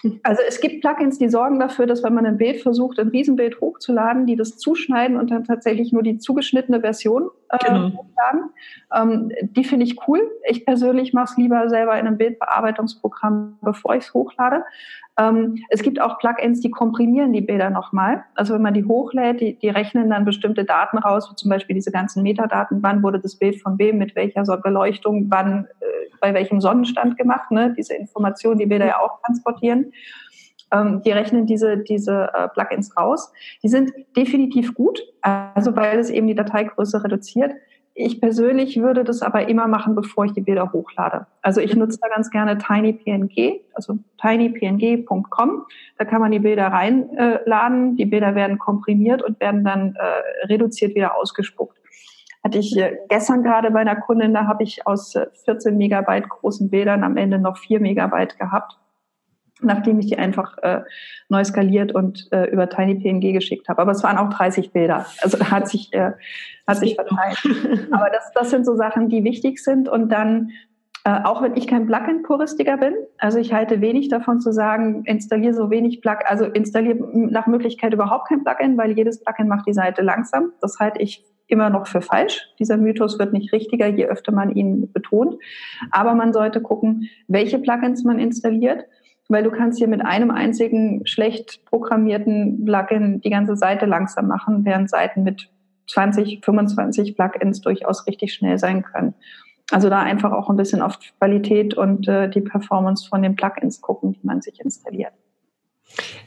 [0.24, 3.62] also es gibt Plugins, die sorgen dafür, dass wenn man ein Bild versucht, ein Riesenbild
[3.62, 7.92] hochzuladen, die das zuschneiden und dann tatsächlich nur die zugeschnittene Version genau.
[7.98, 8.50] hochladen.
[8.94, 10.20] Ähm, die finde ich cool.
[10.48, 14.64] Ich persönlich mache es lieber selber in einem Bildbearbeitungsprogramm, bevor ich es hochlade.
[15.18, 18.24] Ähm, es gibt auch Plugins, die komprimieren die Bilder nochmal.
[18.36, 21.76] Also wenn man die hochlädt, die, die rechnen dann bestimmte Daten raus, wie zum Beispiel
[21.76, 25.86] diese ganzen Metadaten, wann wurde das Bild von wem, mit welcher Beleuchtung, wann, äh,
[26.20, 27.74] bei welchem Sonnenstand gemacht, ne?
[27.78, 29.92] diese Informationen, die Bilder ja auch transportieren.
[30.74, 33.32] Ähm, die rechnen diese, diese äh, Plugins raus.
[33.62, 37.54] Die sind definitiv gut, also weil es eben die Dateigröße reduziert.
[37.96, 41.28] Ich persönlich würde das aber immer machen, bevor ich die Bilder hochlade.
[41.44, 45.66] Also ich nutze da ganz gerne TinyPNG, also tinypng.com.
[46.00, 47.96] Da kann man die Bilder reinladen.
[47.96, 51.78] die Bilder werden komprimiert und werden dann äh, reduziert wieder ausgespuckt.
[52.44, 55.14] Hatte ich äh, gestern gerade bei einer Kundin, da habe ich aus
[55.46, 58.80] 14 Megabyte großen Bildern am Ende noch 4 Megabyte gehabt
[59.64, 60.82] nachdem ich die einfach äh,
[61.30, 63.82] neu skaliert und äh, über TinyPNG geschickt habe.
[63.82, 65.06] Aber es waren auch 30 Bilder.
[65.22, 66.12] Also hat sich, äh,
[66.68, 67.42] hat sich verteilt.
[67.92, 69.90] Aber das, das sind so Sachen, die wichtig sind.
[69.90, 70.52] Und dann,
[71.06, 75.54] äh, auch wenn ich kein Plugin-Puristiker bin, also ich halte wenig davon zu sagen, installiere
[75.54, 79.74] so wenig Plug, also installiere nach Möglichkeit überhaupt kein Plugin, weil jedes Plugin macht die
[79.74, 80.54] Seite langsam.
[80.62, 82.48] Das halte ich immer noch für falsch.
[82.60, 85.36] Dieser Mythos wird nicht richtiger, je öfter man ihn betont.
[85.92, 88.86] Aber man sollte gucken, welche Plugins man installiert
[89.30, 94.66] weil du kannst hier mit einem einzigen schlecht programmierten Plugin die ganze Seite langsam machen,
[94.66, 95.50] während Seiten mit
[95.88, 99.14] 20, 25 Plugins durchaus richtig schnell sein können.
[99.72, 103.82] Also da einfach auch ein bisschen auf Qualität und äh, die Performance von den Plugins
[103.82, 105.14] gucken, die man sich installiert.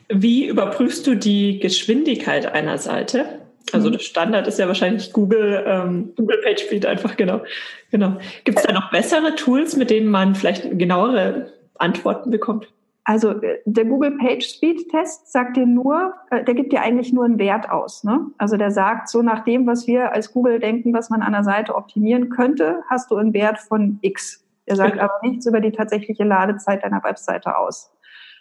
[0.09, 3.40] Wie überprüfst du die Geschwindigkeit einer Seite?
[3.72, 3.94] Also mhm.
[3.94, 7.42] das Standard ist ja wahrscheinlich Google, ähm, Google PageSpeed einfach, genau.
[7.90, 8.16] genau.
[8.44, 12.68] Gibt es da noch bessere Tools, mit denen man vielleicht genauere Antworten bekommt?
[13.08, 17.12] Also äh, der Google Page Speed Test sagt dir nur, äh, der gibt dir eigentlich
[17.12, 18.02] nur einen Wert aus.
[18.02, 18.26] Ne?
[18.36, 21.44] Also der sagt, so nach dem, was wir als Google denken, was man an der
[21.44, 24.44] Seite optimieren könnte, hast du einen Wert von X.
[24.66, 27.92] Der sagt aber nichts über die tatsächliche Ladezeit deiner Webseite aus.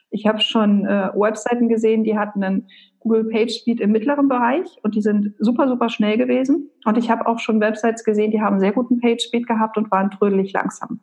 [0.09, 2.67] Ich habe schon äh, Webseiten gesehen, die hatten einen
[2.99, 6.71] Google Page Speed im mittleren Bereich und die sind super, super schnell gewesen.
[6.85, 9.91] Und ich habe auch schon Websites gesehen, die haben sehr guten Page Speed gehabt und
[9.91, 11.01] waren trödelig langsam.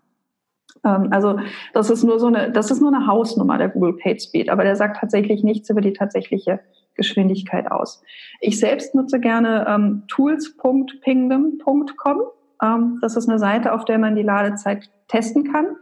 [0.85, 1.39] Ähm, also
[1.73, 4.77] das ist nur so eine, das ist nur eine Hausnummer der Google PageSpeed, aber der
[4.77, 6.61] sagt tatsächlich nichts über die tatsächliche
[6.95, 8.03] Geschwindigkeit aus.
[8.41, 12.23] Ich selbst nutze gerne ähm, tools.pingdom.com.
[12.63, 15.77] Ähm, das ist eine Seite, auf der man die Ladezeit testen kann.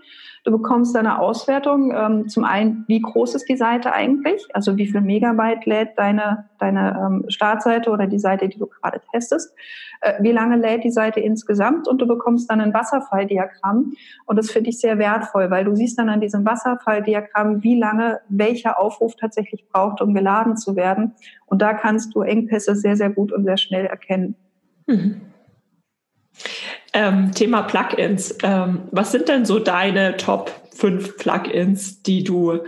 [0.45, 1.93] Du bekommst eine Auswertung.
[1.95, 4.47] Ähm, zum einen, wie groß ist die Seite eigentlich?
[4.55, 9.03] Also wie viel Megabyte lädt deine, deine ähm, Startseite oder die Seite, die du gerade
[9.13, 9.55] testest?
[10.01, 11.87] Äh, wie lange lädt die Seite insgesamt?
[11.87, 13.93] Und du bekommst dann ein Wasserfalldiagramm.
[14.25, 18.21] Und das finde ich sehr wertvoll, weil du siehst dann an diesem Wasserfalldiagramm, wie lange
[18.31, 21.13] welcher Aufruf tatsächlich braucht, um geladen zu werden.
[21.45, 24.37] Und da kannst du Engpässe sehr, sehr gut und sehr schnell erkennen.
[24.87, 25.21] Mhm.
[26.93, 28.37] Ähm, Thema Plugins.
[28.43, 32.59] Ähm, was sind denn so deine Top 5 Plugins, die du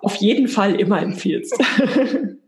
[0.00, 1.56] auf jeden Fall immer empfiehlst?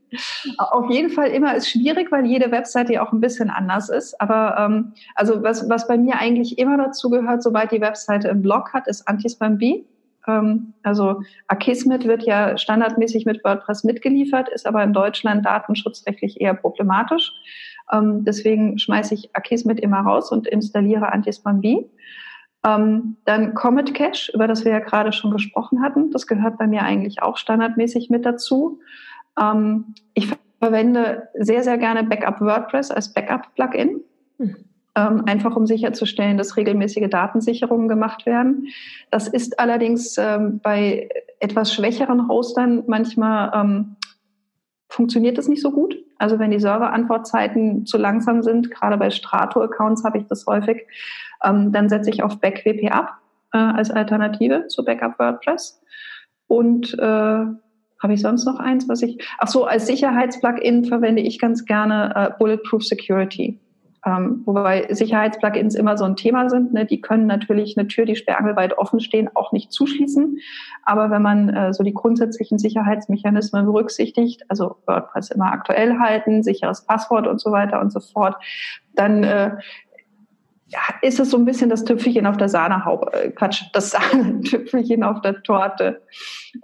[0.58, 4.20] Auf jeden Fall immer ist schwierig, weil jede Webseite ja auch ein bisschen anders ist.
[4.20, 8.42] Aber ähm, also was, was bei mir eigentlich immer dazu gehört, sobald die Webseite einen
[8.42, 9.84] Blog hat, ist Antispam-B.
[10.26, 16.54] Ähm, also Akismet wird ja standardmäßig mit WordPress mitgeliefert, ist aber in Deutschland datenschutzrechtlich eher
[16.54, 17.32] problematisch.
[17.92, 21.84] Ähm, deswegen schmeiße ich Akismet immer raus und installiere Antispam-B.
[22.66, 26.10] Ähm, dann Comet Cache, über das wir ja gerade schon gesprochen hatten.
[26.10, 28.80] Das gehört bei mir eigentlich auch standardmäßig mit dazu.
[29.38, 34.00] Ähm, ich verwende sehr, sehr gerne Backup WordPress als Backup-Plugin.
[34.38, 34.56] Hm.
[34.96, 38.68] Ähm, einfach um sicherzustellen, dass regelmäßige Datensicherungen gemacht werden.
[39.10, 41.08] Das ist allerdings ähm, bei
[41.40, 43.96] etwas schwächeren Hostern manchmal ähm,
[44.94, 45.96] funktioniert das nicht so gut.
[46.18, 50.86] Also wenn die Serverantwortzeiten zu langsam sind, gerade bei Strato-Accounts habe ich das häufig,
[51.44, 53.18] ähm, dann setze ich auf BackWP ab
[53.52, 55.80] äh, als Alternative zu Backup WordPress.
[56.46, 59.18] Und äh, habe ich sonst noch eins, was ich.
[59.38, 63.58] Ach so, als Sicherheitsplugin verwende ich ganz gerne äh, Bulletproof Security.
[64.06, 66.72] Ähm, wobei Sicherheitsplugins immer so ein Thema sind.
[66.72, 66.84] Ne?
[66.84, 70.38] Die können natürlich eine Tür, die sperrangelweit offen stehen, auch nicht zuschließen.
[70.82, 76.84] Aber wenn man äh, so die grundsätzlichen Sicherheitsmechanismen berücksichtigt, also WordPress immer aktuell halten, sicheres
[76.84, 78.36] Passwort und so weiter und so fort,
[78.94, 79.56] dann äh,
[80.74, 83.94] ja, ist es so ein bisschen das Tüpfelchen auf der Sahnehaube, äh, Quatsch, das
[84.44, 86.02] Tüpfelchen auf der Torte,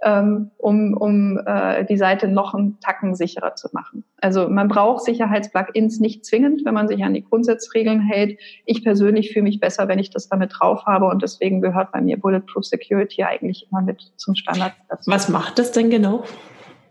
[0.03, 4.03] ähm, um, um äh, die Seite noch einen Tacken sicherer zu machen.
[4.17, 8.37] Also man braucht Sicherheitsplugins nicht zwingend, wenn man sich an die Grundsatzregeln hält.
[8.65, 12.01] Ich persönlich fühle mich besser, wenn ich das damit drauf habe und deswegen gehört bei
[12.01, 14.73] mir Bulletproof Security eigentlich immer mit zum Standard.
[14.89, 15.09] Dazu.
[15.09, 16.25] Was macht das denn genau?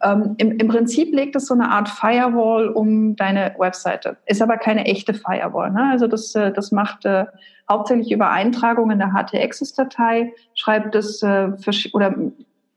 [0.03, 4.17] Ähm, im, Im Prinzip legt es so eine Art Firewall um deine Webseite.
[4.27, 5.71] Ist aber keine echte Firewall.
[5.71, 5.91] Ne?
[5.91, 7.27] Also das, äh, das macht äh,
[7.69, 11.51] hauptsächlich über Eintragungen in der HT-Access-Datei, schreibt es äh,
[11.93, 12.15] oder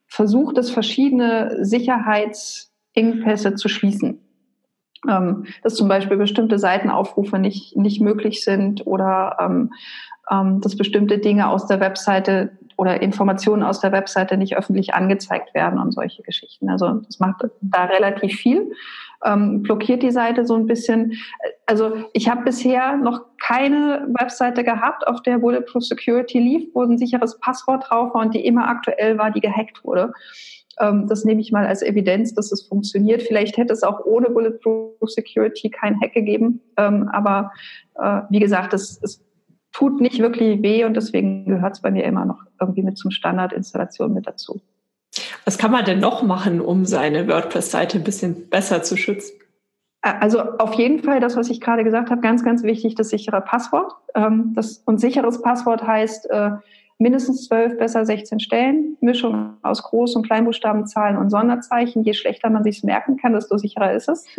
[0.08, 4.20] versucht es verschiedene Sicherheitsengpässe zu schließen.
[5.10, 9.74] Ähm, dass zum Beispiel bestimmte Seitenaufrufe nicht, nicht möglich sind oder ähm,
[10.32, 15.54] ähm, dass bestimmte Dinge aus der Webseite oder Informationen aus der Webseite nicht öffentlich angezeigt
[15.54, 16.70] werden und solche Geschichten.
[16.70, 18.72] Also das macht da relativ viel,
[19.26, 21.14] ähm, blockiert die Seite so ein bisschen.
[21.66, 26.98] Also ich habe bisher noch keine Webseite gehabt, auf der Bulletproof Security lief, wo ein
[26.98, 30.14] sicheres Passwort drauf war und die immer aktuell war, die gehackt wurde.
[30.80, 33.22] Ähm, das nehme ich mal als Evidenz, dass es funktioniert.
[33.22, 36.62] Vielleicht hätte es auch ohne Bulletproof Security kein Hack gegeben.
[36.78, 37.52] Ähm, aber
[37.96, 39.24] äh, wie gesagt, es, es
[39.74, 43.12] tut nicht wirklich weh und deswegen gehört es bei mir immer noch irgendwie mit zum
[43.12, 44.62] Standardinstallation mit dazu.
[45.46, 49.34] Was kann man denn noch machen, um seine WordPress-Seite ein bisschen besser zu schützen?
[50.02, 53.42] Also auf jeden Fall das, was ich gerade gesagt habe, ganz, ganz wichtig, das sichere
[53.42, 53.94] Passwort.
[54.16, 56.52] Ähm, das, und sicheres Passwort heißt äh,
[56.98, 62.04] mindestens zwölf, besser 16 Stellen, Mischung aus Groß- und Kleinbuchstabenzahlen und Sonderzeichen.
[62.04, 64.26] Je schlechter man sich merken kann, desto sicherer ist es.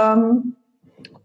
[0.00, 0.54] ähm,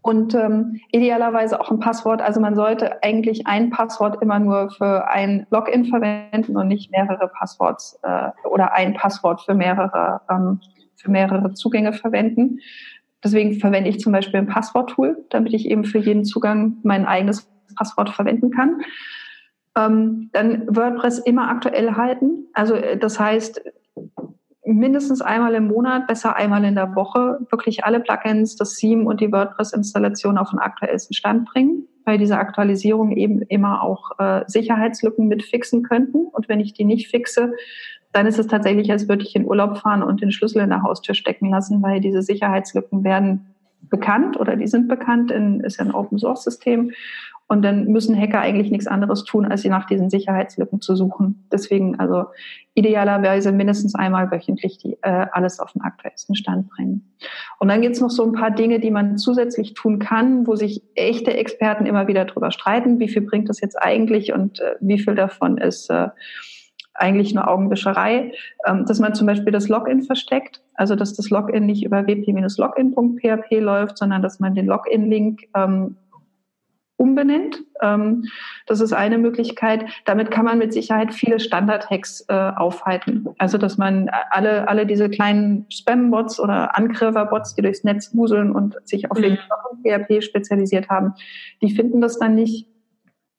[0.02, 2.22] und ähm, idealerweise auch ein Passwort.
[2.22, 7.28] Also man sollte eigentlich ein Passwort immer nur für ein Login verwenden und nicht mehrere
[7.28, 10.60] Passworts äh, oder ein Passwort für mehrere, ähm,
[10.96, 12.60] für mehrere Zugänge verwenden.
[13.22, 17.50] Deswegen verwende ich zum Beispiel ein Passworttool, damit ich eben für jeden Zugang mein eigenes
[17.76, 18.80] Passwort verwenden kann.
[19.76, 22.46] Ähm, dann WordPress immer aktuell halten.
[22.54, 23.62] Also äh, das heißt,
[24.64, 29.20] mindestens einmal im Monat, besser einmal in der Woche, wirklich alle Plugins, das Theme und
[29.20, 35.28] die WordPress-Installation auf den aktuellsten Stand bringen, weil diese Aktualisierung eben immer auch äh, Sicherheitslücken
[35.28, 36.26] mit fixen könnten.
[36.26, 37.52] Und wenn ich die nicht fixe,
[38.12, 40.82] dann ist es tatsächlich, als würde ich in Urlaub fahren und den Schlüssel in der
[40.82, 43.54] Haustür stecken lassen, weil diese Sicherheitslücken werden
[43.88, 46.92] bekannt oder die sind bekannt, in, ist ja ein Open-Source-System
[47.50, 51.48] und dann müssen Hacker eigentlich nichts anderes tun, als sie nach diesen Sicherheitslücken zu suchen.
[51.50, 52.26] Deswegen also
[52.74, 57.12] idealerweise mindestens einmal wöchentlich die, äh, alles auf den aktuellsten Stand bringen.
[57.58, 60.84] Und dann gibt's noch so ein paar Dinge, die man zusätzlich tun kann, wo sich
[60.94, 65.00] echte Experten immer wieder drüber streiten, wie viel bringt das jetzt eigentlich und äh, wie
[65.00, 66.10] viel davon ist äh,
[66.94, 68.32] eigentlich nur Augenwischerei,
[68.64, 73.60] ähm, dass man zum Beispiel das Login versteckt, also dass das Login nicht über wp-login.php
[73.60, 75.96] läuft, sondern dass man den Login-Link ähm,
[77.00, 77.64] umbenennt.
[77.80, 78.24] Ähm,
[78.66, 79.86] das ist eine Möglichkeit.
[80.04, 83.26] Damit kann man mit Sicherheit viele Standard-Hacks äh, aufhalten.
[83.38, 88.76] Also dass man alle, alle diese kleinen Spam-Bots oder Angreifer-Bots, die durchs Netz wuseln und
[88.84, 89.38] sich auf mhm.
[89.82, 91.14] PHP spezialisiert haben,
[91.62, 92.66] die finden das dann nicht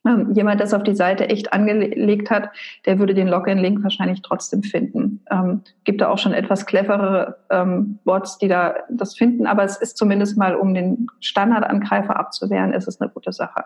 [0.07, 2.49] ähm, jemand, das auf die Seite echt angelegt hat,
[2.85, 5.23] der würde den Login-Link wahrscheinlich trotzdem finden.
[5.29, 9.77] Ähm, gibt da auch schon etwas cleverere ähm, Bots, die da das finden, aber es
[9.77, 13.65] ist zumindest mal, um den Standardangreifer abzuwehren, ist es eine gute Sache.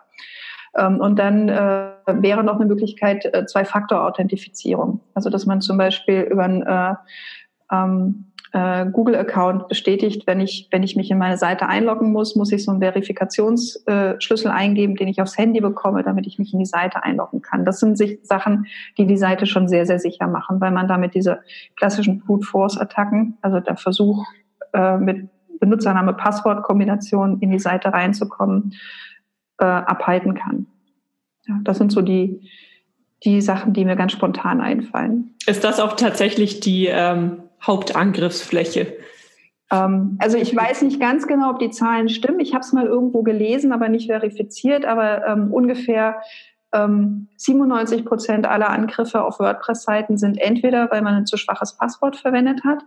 [0.78, 5.02] Ähm, und dann äh, wäre noch eine Möglichkeit äh, Zwei-Faktor-Authentifizierung.
[5.13, 6.95] Also dass man zum Beispiel über ein äh,
[7.71, 8.25] ähm,
[8.56, 12.63] äh, Google-Account bestätigt, wenn ich, wenn ich mich in meine Seite einloggen muss, muss ich
[12.63, 16.65] so einen Verifikationsschlüssel äh, eingeben, den ich aufs Handy bekomme, damit ich mich in die
[16.65, 17.65] Seite einloggen kann.
[17.65, 21.15] Das sind sich Sachen, die die Seite schon sehr, sehr sicher machen, weil man damit
[21.15, 21.39] diese
[21.75, 24.25] klassischen Brute Force Attacken, also der Versuch
[24.71, 25.28] äh, mit
[25.60, 28.73] Benutzername Passwort-Kombination in die Seite reinzukommen,
[29.58, 30.67] äh, abhalten kann.
[31.45, 32.49] Ja, das sind so die,
[33.25, 35.36] die Sachen, die mir ganz spontan einfallen.
[35.45, 38.94] Ist das auch tatsächlich die ähm, Hauptangriffsfläche?
[39.72, 42.39] Ähm, also ich weiß nicht ganz genau, ob die Zahlen stimmen.
[42.39, 44.86] Ich habe es mal irgendwo gelesen, aber nicht verifiziert.
[44.86, 46.22] Aber ähm, ungefähr
[46.74, 52.15] ähm, 97 Prozent aller Angriffe auf WordPress-Seiten sind entweder, weil man ein zu schwaches Passwort
[52.15, 52.84] verwendet hat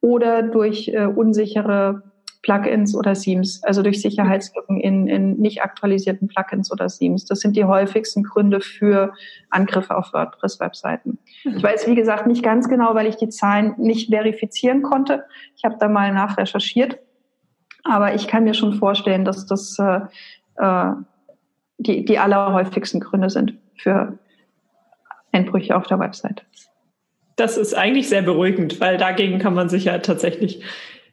[0.00, 2.02] oder durch äh, unsichere
[2.44, 7.24] Plugins oder Themes, also durch Sicherheitslücken in, in nicht aktualisierten Plugins oder Themes.
[7.24, 9.14] Das sind die häufigsten Gründe für
[9.48, 11.18] Angriffe auf WordPress-Webseiten.
[11.44, 15.24] Ich weiß, wie gesagt, nicht ganz genau, weil ich die Zahlen nicht verifizieren konnte.
[15.56, 16.98] Ich habe da mal nachrecherchiert.
[17.82, 20.00] Aber ich kann mir schon vorstellen, dass das äh,
[20.56, 20.92] äh
[21.78, 24.16] die, die allerhäufigsten Gründe sind für
[25.32, 26.44] Einbrüche auf der Website.
[27.36, 30.62] Das ist eigentlich sehr beruhigend, weil dagegen kann man sich ja tatsächlich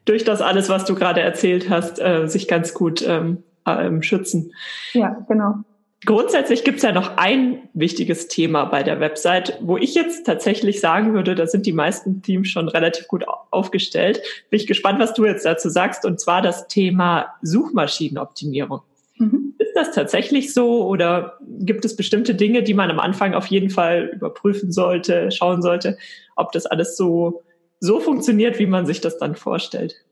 [0.04, 4.52] durch das alles, was du gerade erzählt hast, äh, sich ganz gut ähm, ähm, schützen.
[4.92, 5.56] Ja, genau.
[6.04, 10.80] Grundsätzlich gibt es ja noch ein wichtiges Thema bei der Website, wo ich jetzt tatsächlich
[10.80, 14.20] sagen würde, da sind die meisten Teams schon relativ gut aufgestellt.
[14.50, 18.80] Bin ich gespannt, was du jetzt dazu sagst, und zwar das Thema Suchmaschinenoptimierung.
[19.18, 19.54] Mhm.
[19.58, 23.70] Ist das tatsächlich so oder gibt es bestimmte Dinge, die man am Anfang auf jeden
[23.70, 25.98] Fall überprüfen sollte, schauen sollte,
[26.34, 27.42] ob das alles so
[27.82, 30.04] so funktioniert, wie man sich das dann vorstellt?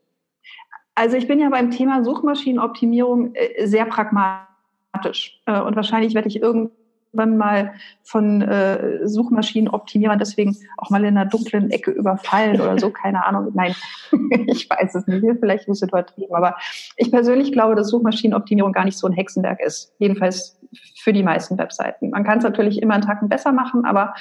[0.93, 6.41] Also ich bin ja beim Thema Suchmaschinenoptimierung äh, sehr pragmatisch äh, und wahrscheinlich werde ich
[6.41, 12.89] irgendwann mal von äh, Suchmaschinenoptimierern deswegen auch mal in einer dunklen Ecke überfallen oder so,
[12.89, 13.51] keine Ahnung.
[13.55, 13.73] Nein,
[14.47, 15.25] ich weiß es nicht.
[15.39, 16.57] Vielleicht muss ich übertrieben, aber
[16.97, 19.95] ich persönlich glaube, dass Suchmaschinenoptimierung gar nicht so ein Hexenwerk ist.
[19.97, 20.59] Jedenfalls
[20.97, 22.09] für die meisten Webseiten.
[22.09, 24.13] Man kann es natürlich immer einen Tacken besser machen, aber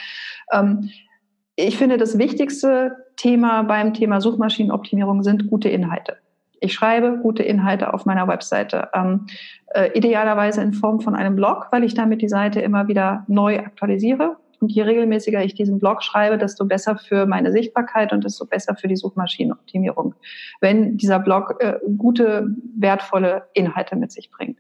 [0.53, 0.89] ähm,
[1.57, 6.17] ich finde, das wichtigste Thema beim Thema Suchmaschinenoptimierung sind gute Inhalte.
[6.61, 8.89] Ich schreibe gute Inhalte auf meiner Webseite.
[8.95, 9.27] Ähm,
[9.75, 13.59] äh, idealerweise in Form von einem Blog, weil ich damit die Seite immer wieder neu
[13.59, 14.37] aktualisiere.
[14.61, 18.75] Und je regelmäßiger ich diesen Blog schreibe, desto besser für meine Sichtbarkeit und desto besser
[18.75, 20.15] für die Suchmaschinenoptimierung,
[20.63, 24.59] wenn dieser Blog äh, gute, wertvolle Inhalte mit sich bringt.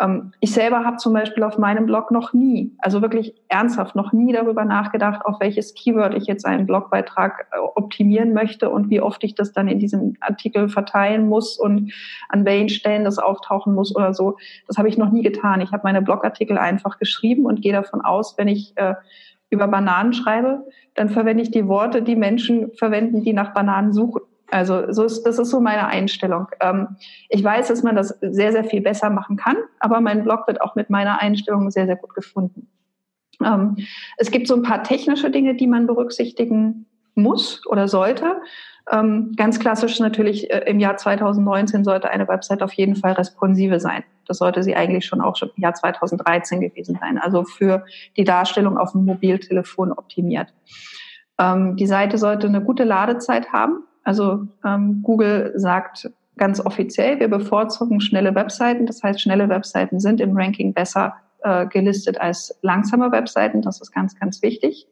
[0.00, 4.12] Ähm, ich selber habe zum Beispiel auf meinem Blog noch nie, also wirklich ernsthaft noch
[4.12, 9.00] nie darüber nachgedacht, auf welches Keyword ich jetzt einen Blogbeitrag äh, optimieren möchte und wie
[9.00, 11.92] oft ich das dann in diesem Artikel verteilen muss und
[12.28, 14.38] an welchen Stellen das auftauchen muss oder so.
[14.66, 15.60] Das habe ich noch nie getan.
[15.60, 18.94] Ich habe meine Blogartikel einfach geschrieben und gehe davon aus, wenn ich äh,
[19.50, 24.22] über Bananen schreibe, dann verwende ich die Worte, die Menschen verwenden, die nach Bananen suchen.
[24.52, 26.46] Also so ist, das ist so meine Einstellung.
[26.60, 26.96] Ähm,
[27.28, 30.60] ich weiß, dass man das sehr, sehr viel besser machen kann, aber mein Blog wird
[30.60, 32.68] auch mit meiner Einstellung sehr, sehr gut gefunden.
[33.42, 33.76] Ähm,
[34.18, 38.40] es gibt so ein paar technische Dinge, die man berücksichtigen muss oder sollte.
[38.90, 43.78] Ähm, ganz klassisch natürlich äh, im Jahr 2019 sollte eine Website auf jeden Fall responsive
[43.80, 44.02] sein.
[44.26, 47.18] Das sollte sie eigentlich schon auch schon im Jahr 2013 gewesen sein.
[47.18, 47.84] Also für
[48.16, 50.52] die Darstellung auf dem Mobiltelefon optimiert.
[51.38, 53.84] Ähm, die Seite sollte eine gute Ladezeit haben.
[54.04, 58.86] Also ähm, Google sagt ganz offiziell, wir bevorzugen schnelle Webseiten.
[58.86, 63.62] Das heißt, schnelle Webseiten sind im Ranking besser äh, gelistet als langsame Webseiten.
[63.62, 64.86] Das ist ganz, ganz wichtig.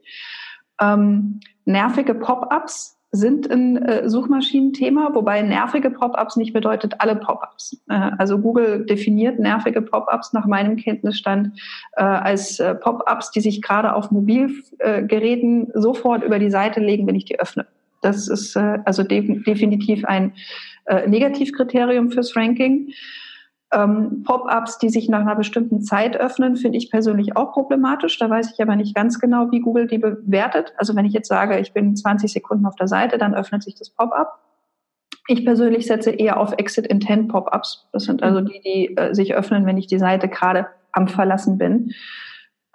[0.81, 7.83] Ähm, nervige Pop-ups sind ein äh, Suchmaschinenthema, wobei nervige Pop-ups nicht bedeutet alle Pop-ups.
[7.89, 11.61] Äh, also Google definiert nervige Pop-ups nach meinem Kenntnisstand
[11.97, 17.17] äh, als äh, Pop-ups, die sich gerade auf Mobilgeräten sofort über die Seite legen, wenn
[17.17, 17.67] ich die öffne.
[18.01, 20.33] Das ist äh, also de definitiv ein
[20.87, 22.93] äh, Negativkriterium fürs Ranking.
[23.73, 28.19] Ähm, Pop-ups, die sich nach einer bestimmten Zeit öffnen, finde ich persönlich auch problematisch.
[28.19, 30.75] Da weiß ich aber nicht ganz genau, wie Google die bewertet.
[30.77, 33.77] Also wenn ich jetzt sage, ich bin 20 Sekunden auf der Seite, dann öffnet sich
[33.77, 34.41] das Pop-up.
[35.29, 37.89] Ich persönlich setze eher auf Exit Intent Pop-ups.
[37.93, 41.57] Das sind also die, die äh, sich öffnen, wenn ich die Seite gerade am Verlassen
[41.57, 41.93] bin.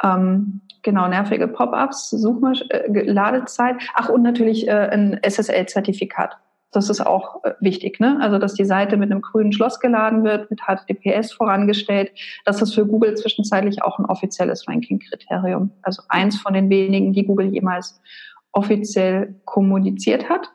[0.03, 3.77] Ähm, genau, nervige Pop-ups, Suchmasch äh, Ladezeit.
[3.93, 6.37] Ach, und natürlich äh, ein SSL-Zertifikat.
[6.71, 8.17] Das ist auch äh, wichtig, ne?
[8.21, 12.11] Also, dass die Seite mit einem grünen Schloss geladen wird, mit HTTPS vorangestellt.
[12.43, 15.71] Das ist für Google zwischenzeitlich auch ein offizielles Ranking-Kriterium.
[15.81, 18.01] Also eins von den wenigen, die Google jemals
[18.51, 20.49] offiziell kommuniziert hat.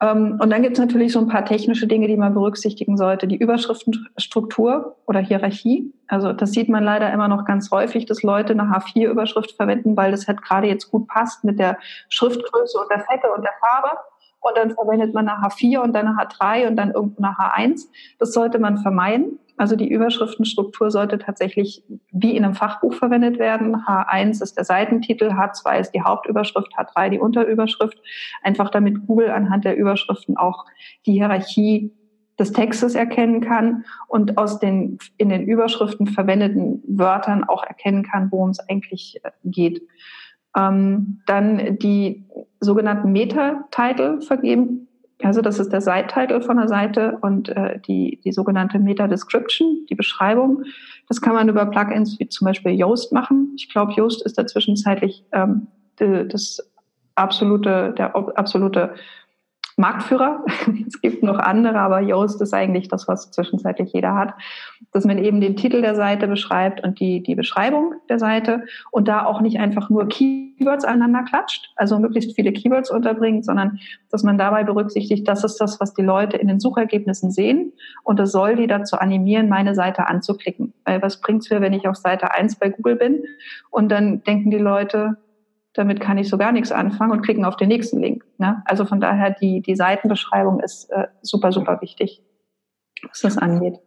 [0.00, 3.26] Ähm, und dann gibt es natürlich so ein paar technische Dinge, die man berücksichtigen sollte.
[3.26, 5.92] Die Überschriftenstruktur oder Hierarchie.
[6.06, 10.10] Also das sieht man leider immer noch ganz häufig, dass Leute eine H4-Überschrift verwenden, weil
[10.10, 11.78] das halt gerade jetzt gut passt mit der
[12.08, 13.98] Schriftgröße und der Fette und der Farbe
[14.46, 17.86] und dann verwendet man eine H4 und dann eine H3 und dann irgendeine H1.
[18.18, 19.38] Das sollte man vermeiden.
[19.58, 21.82] Also die Überschriftenstruktur sollte tatsächlich
[22.12, 23.76] wie in einem Fachbuch verwendet werden.
[23.76, 27.98] H1 ist der Seitentitel, H2 ist die Hauptüberschrift, H3 die Unterüberschrift.
[28.42, 30.66] Einfach damit Google anhand der Überschriften auch
[31.06, 31.92] die Hierarchie
[32.38, 38.30] des Textes erkennen kann und aus den in den Überschriften verwendeten Wörtern auch erkennen kann,
[38.30, 39.80] worum es eigentlich geht.
[40.56, 42.24] Ähm, dann die
[42.60, 44.88] sogenannten Meta-Title vergeben.
[45.22, 49.94] Also das ist der Site-Title von der Seite und äh, die, die sogenannte Meta-Description, die
[49.94, 50.64] Beschreibung.
[51.08, 53.52] Das kann man über Plugins wie zum Beispiel Yoast machen.
[53.56, 56.60] Ich glaube, Yoast ist da zwischenzeitlich ähm, das
[57.14, 58.94] absolute, der absolute
[59.76, 60.42] Marktführer.
[60.86, 64.34] es gibt noch andere, aber Yoast ist eigentlich das, was zwischenzeitlich jeder hat.
[64.92, 69.06] Dass man eben den Titel der Seite beschreibt und die, die Beschreibung der Seite und
[69.06, 73.78] da auch nicht einfach nur Keywords aneinander klatscht, also möglichst viele Keywords unterbringt, sondern
[74.10, 77.72] dass man dabei berücksichtigt, das ist das, was die Leute in den Suchergebnissen sehen
[78.02, 80.72] und das soll die dazu animieren, meine Seite anzuklicken.
[80.84, 83.24] Weil was bringt's mir, wenn ich auf Seite 1 bei Google bin
[83.70, 85.18] und dann denken die Leute,
[85.76, 88.24] damit kann ich so gar nichts anfangen und klicken auf den nächsten Link.
[88.38, 88.62] Ne?
[88.64, 92.22] Also von daher, die, die Seitenbeschreibung ist äh, super, super wichtig,
[93.08, 93.78] was das angeht.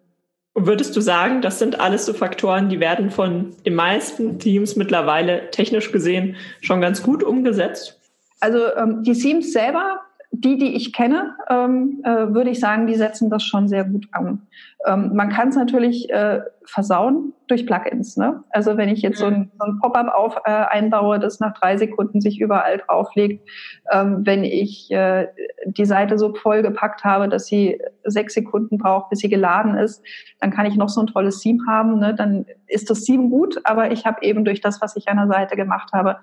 [0.55, 5.49] Würdest du sagen, das sind alles so Faktoren, die werden von den meisten Teams mittlerweile
[5.51, 7.99] technisch gesehen schon ganz gut umgesetzt?
[8.39, 12.95] Also ähm, die Teams selber die, die ich kenne, ähm, äh, würde ich sagen, die
[12.95, 14.47] setzen das schon sehr gut an.
[14.85, 18.15] Ähm, man kann es natürlich äh, versauen durch Plugins.
[18.15, 18.43] Ne?
[18.51, 21.77] Also wenn ich jetzt so ein, so ein Pop-up auf, äh, einbaue, das nach drei
[21.77, 23.47] Sekunden sich überall drauflegt,
[23.91, 25.27] ähm, wenn ich äh,
[25.65, 30.03] die Seite so vollgepackt habe, dass sie sechs Sekunden braucht, bis sie geladen ist,
[30.39, 31.99] dann kann ich noch so ein tolles Theme haben.
[31.99, 32.13] Ne?
[32.13, 35.27] Dann ist das Theme gut, aber ich habe eben durch das, was ich an der
[35.27, 36.17] Seite gemacht habe,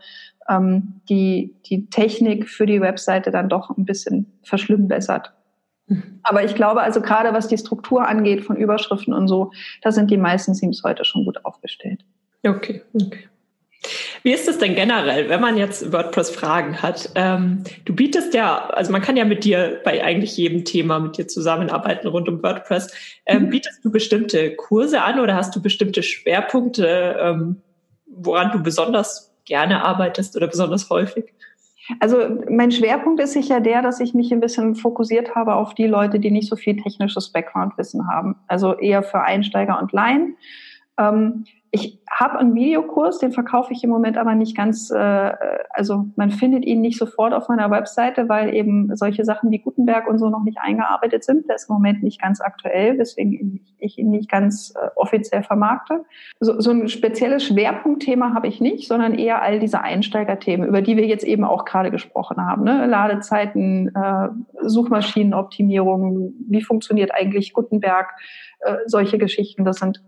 [0.49, 5.33] ähm, die, die Technik für die Webseite dann doch ein bisschen verschlimmbessert.
[5.89, 6.21] Mhm.
[6.23, 10.11] Aber ich glaube, also gerade was die Struktur angeht von Überschriften und so, da sind
[10.11, 12.05] die meisten Teams heute schon gut aufgestellt.
[12.45, 13.29] Okay, okay.
[14.23, 17.11] Wie ist es denn generell, wenn man jetzt WordPress-Fragen hat?
[17.15, 21.17] Ähm, du bietest ja, also man kann ja mit dir bei eigentlich jedem Thema mit
[21.17, 22.93] dir zusammenarbeiten rund um WordPress.
[23.27, 23.51] Ähm, mhm.
[23.51, 27.63] Bietest du bestimmte Kurse an oder hast du bestimmte Schwerpunkte, ähm,
[28.07, 31.33] woran du besonders gerne arbeitest oder besonders häufig?
[32.01, 32.19] Also
[32.51, 36.19] mein Schwerpunkt ist sicher der, dass ich mich ein bisschen fokussiert habe auf die Leute,
[36.19, 38.37] die nicht so viel technisches Background-Wissen haben.
[38.49, 40.37] Also eher für Einsteiger und Laien.
[40.99, 45.33] Ähm, ich habe einen Videokurs, den verkaufe ich im Moment aber nicht ganz, äh,
[45.71, 50.09] also man findet ihn nicht sofort auf meiner Webseite, weil eben solche Sachen wie Gutenberg
[50.09, 51.49] und so noch nicht eingearbeitet sind.
[51.49, 56.05] Der ist im Moment nicht ganz aktuell, weswegen ich ihn nicht ganz äh, offiziell vermarkte.
[56.41, 60.97] So, so ein spezielles Schwerpunktthema habe ich nicht, sondern eher all diese Einsteigerthemen, über die
[60.97, 62.65] wir jetzt eben auch gerade gesprochen haben.
[62.65, 62.87] Ne?
[62.87, 64.29] Ladezeiten, äh,
[64.63, 68.15] Suchmaschinenoptimierung, wie funktioniert eigentlich Gutenberg,
[68.61, 70.03] äh, solche Geschichten, das sind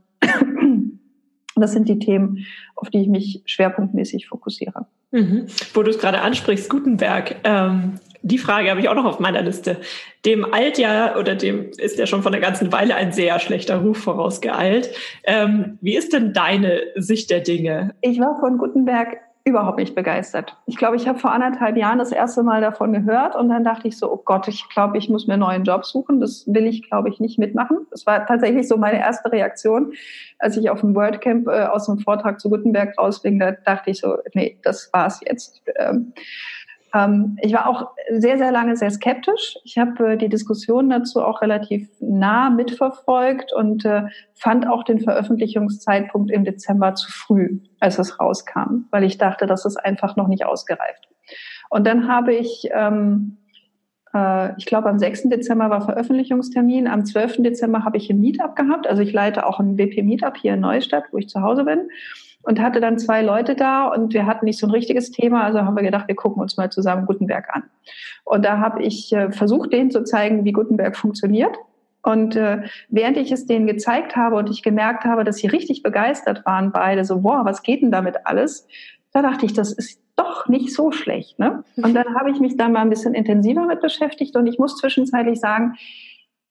[1.60, 2.46] das sind die Themen,
[2.76, 4.86] auf die ich mich schwerpunktmäßig fokussiere.
[5.10, 5.46] Mhm.
[5.74, 7.36] Wo du es gerade ansprichst, Gutenberg.
[7.44, 9.78] Ähm, die Frage habe ich auch noch auf meiner Liste.
[10.26, 13.76] Dem eilt ja oder dem ist ja schon von der ganzen Weile ein sehr schlechter
[13.76, 14.90] Ruf vorausgeeilt.
[15.24, 17.94] Ähm, wie ist denn deine Sicht der Dinge?
[18.00, 19.18] Ich war von Gutenberg
[19.48, 20.56] überhaupt nicht begeistert.
[20.66, 23.88] Ich glaube, ich habe vor anderthalb Jahren das erste Mal davon gehört und dann dachte
[23.88, 26.20] ich so, oh Gott, ich glaube, ich muss mir einen neuen Job suchen.
[26.20, 27.86] Das will ich, glaube ich, nicht mitmachen.
[27.90, 29.92] Das war tatsächlich so meine erste Reaktion,
[30.38, 33.38] als ich auf dem WordCamp äh, aus dem Vortrag zu Gutenberg rausfing.
[33.38, 35.62] Da dachte ich so, nee, das war's jetzt.
[35.76, 36.12] Ähm,
[37.42, 39.58] ich war auch sehr, sehr lange sehr skeptisch.
[39.64, 45.00] Ich habe äh, die Diskussion dazu auch relativ nah mitverfolgt und äh, fand auch den
[45.00, 50.28] Veröffentlichungszeitpunkt im Dezember zu früh, als es rauskam, weil ich dachte, das ist einfach noch
[50.28, 51.08] nicht ausgereift.
[51.68, 53.38] Und dann habe ich ähm,
[54.14, 55.24] äh, ich glaube, am 6.
[55.24, 56.88] Dezember war Veröffentlichungstermin.
[56.88, 57.42] Am 12.
[57.42, 58.86] Dezember habe ich ein Meetup gehabt.
[58.86, 61.90] Also ich leite auch ein WP-Meetup hier in Neustadt, wo ich zu Hause bin.
[62.42, 65.44] Und hatte dann zwei Leute da und wir hatten nicht so ein richtiges Thema.
[65.44, 67.64] Also haben wir gedacht, wir gucken uns mal zusammen Gutenberg an.
[68.24, 71.56] Und da habe ich äh, versucht, denen zu zeigen, wie Gutenberg funktioniert.
[72.02, 75.82] Und äh, während ich es denen gezeigt habe und ich gemerkt habe, dass sie richtig
[75.82, 78.66] begeistert waren, beide so, wow, was geht denn damit alles?
[79.12, 81.38] Da dachte ich, das ist doch nicht so schlecht.
[81.38, 81.64] Ne?
[81.76, 84.76] Und dann habe ich mich da mal ein bisschen intensiver mit beschäftigt und ich muss
[84.76, 85.74] zwischenzeitlich sagen,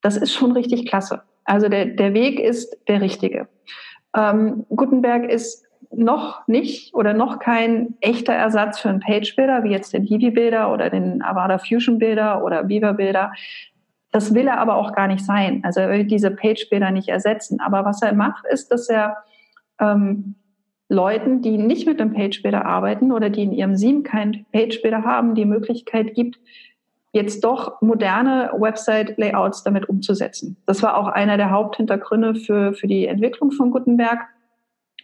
[0.01, 1.23] das ist schon richtig klasse.
[1.43, 3.47] Also der, der Weg ist der richtige.
[4.15, 9.93] Ähm, Gutenberg ist noch nicht oder noch kein echter Ersatz für einen Page-Builder, wie jetzt
[9.93, 13.33] den Hiwi-Bilder oder den Avada Fusion-Bilder oder Viva-Bilder.
[14.11, 15.61] Das will er aber auch gar nicht sein.
[15.63, 17.59] Also er will diese Page-Bilder nicht ersetzen.
[17.59, 19.17] Aber was er macht, ist, dass er
[19.79, 20.35] ähm,
[20.89, 25.35] Leuten, die nicht mit dem Page-Builder arbeiten oder die in ihrem Seam keinen Page-Builder haben,
[25.35, 26.39] die Möglichkeit gibt,
[27.11, 30.57] jetzt doch moderne Website-Layouts damit umzusetzen.
[30.65, 34.19] Das war auch einer der Haupthintergründe für, für die Entwicklung von Gutenberg,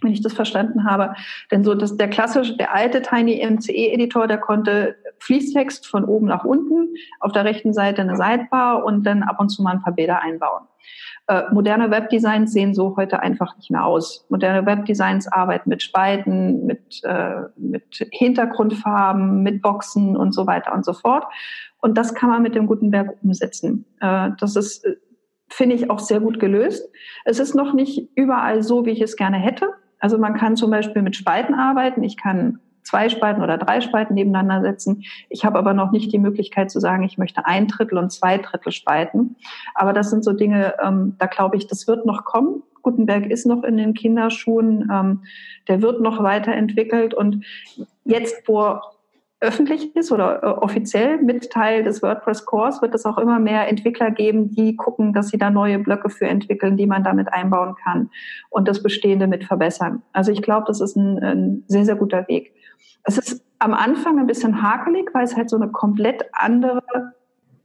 [0.03, 1.13] wenn ich das verstanden habe.
[1.51, 6.43] Denn so dass der klassische, der alte Tiny MCE-Editor, der konnte Fließtext von oben nach
[6.43, 9.93] unten, auf der rechten Seite eine Sidebar und dann ab und zu mal ein paar
[9.93, 10.63] Bilder einbauen.
[11.27, 14.25] Äh, moderne Webdesigns sehen so heute einfach nicht mehr aus.
[14.29, 20.83] Moderne Webdesigns arbeiten mit Spalten, mit, äh, mit Hintergrundfarben, mit Boxen und so weiter und
[20.83, 21.23] so fort.
[21.79, 23.85] Und das kann man mit dem Gutenberg umsetzen.
[24.01, 24.97] Äh, das ist, äh,
[25.47, 26.89] finde ich, auch sehr gut gelöst.
[27.23, 29.69] Es ist noch nicht überall so, wie ich es gerne hätte.
[30.03, 32.03] Also man kann zum Beispiel mit Spalten arbeiten.
[32.03, 35.03] Ich kann zwei Spalten oder drei Spalten nebeneinander setzen.
[35.29, 38.37] Ich habe aber noch nicht die Möglichkeit zu sagen, ich möchte ein Drittel und zwei
[38.37, 39.37] Drittel Spalten.
[39.75, 42.63] Aber das sind so Dinge, ähm, da glaube ich, das wird noch kommen.
[42.81, 45.23] Gutenberg ist noch in den Kinderschuhen, ähm,
[45.69, 47.45] der wird noch weiterentwickelt und
[48.03, 48.81] jetzt, wo
[49.43, 53.67] öffentlich ist oder äh, offiziell mit Teil des WordPress Cores, wird es auch immer mehr
[53.67, 57.75] Entwickler geben, die gucken, dass sie da neue Blöcke für entwickeln, die man damit einbauen
[57.83, 58.09] kann
[58.49, 60.01] und das Bestehende mit verbessern.
[60.13, 62.53] Also ich glaube, das ist ein, ein sehr, sehr guter Weg.
[63.03, 66.81] Es ist am Anfang ein bisschen hakelig, weil es halt so eine komplett andere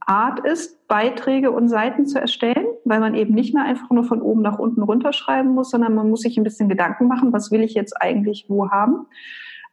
[0.05, 4.21] Art ist, Beiträge und Seiten zu erstellen, weil man eben nicht mehr einfach nur von
[4.21, 7.61] oben nach unten runterschreiben muss, sondern man muss sich ein bisschen Gedanken machen, was will
[7.61, 9.05] ich jetzt eigentlich wo haben.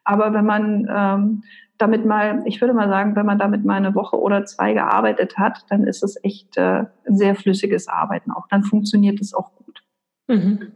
[0.07, 1.43] Aber wenn man ähm,
[1.79, 5.37] damit mal, ich würde mal sagen, wenn man damit mal eine Woche oder zwei gearbeitet
[5.37, 8.47] hat, dann ist es echt äh, ein sehr flüssiges Arbeiten auch.
[8.49, 9.83] Dann funktioniert es auch gut.
[10.29, 10.73] Mhm.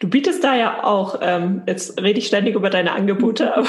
[0.00, 3.68] Du bietest da ja auch, ähm, jetzt rede ich ständig über deine Angebote, aber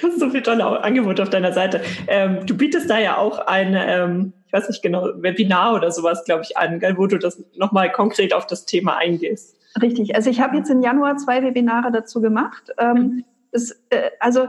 [0.00, 1.82] du hast so viele tolle Angebote auf deiner Seite.
[2.06, 6.24] Ähm, du bietest da ja auch ein, ähm, ich weiß nicht genau, Webinar oder sowas,
[6.24, 9.56] glaube ich, an, wo du das nochmal konkret auf das Thema eingehst.
[9.80, 10.14] Richtig.
[10.14, 12.70] Also ich habe jetzt im Januar zwei Webinare dazu gemacht.
[12.78, 13.24] Ähm, mhm.
[13.50, 14.48] Es, äh, also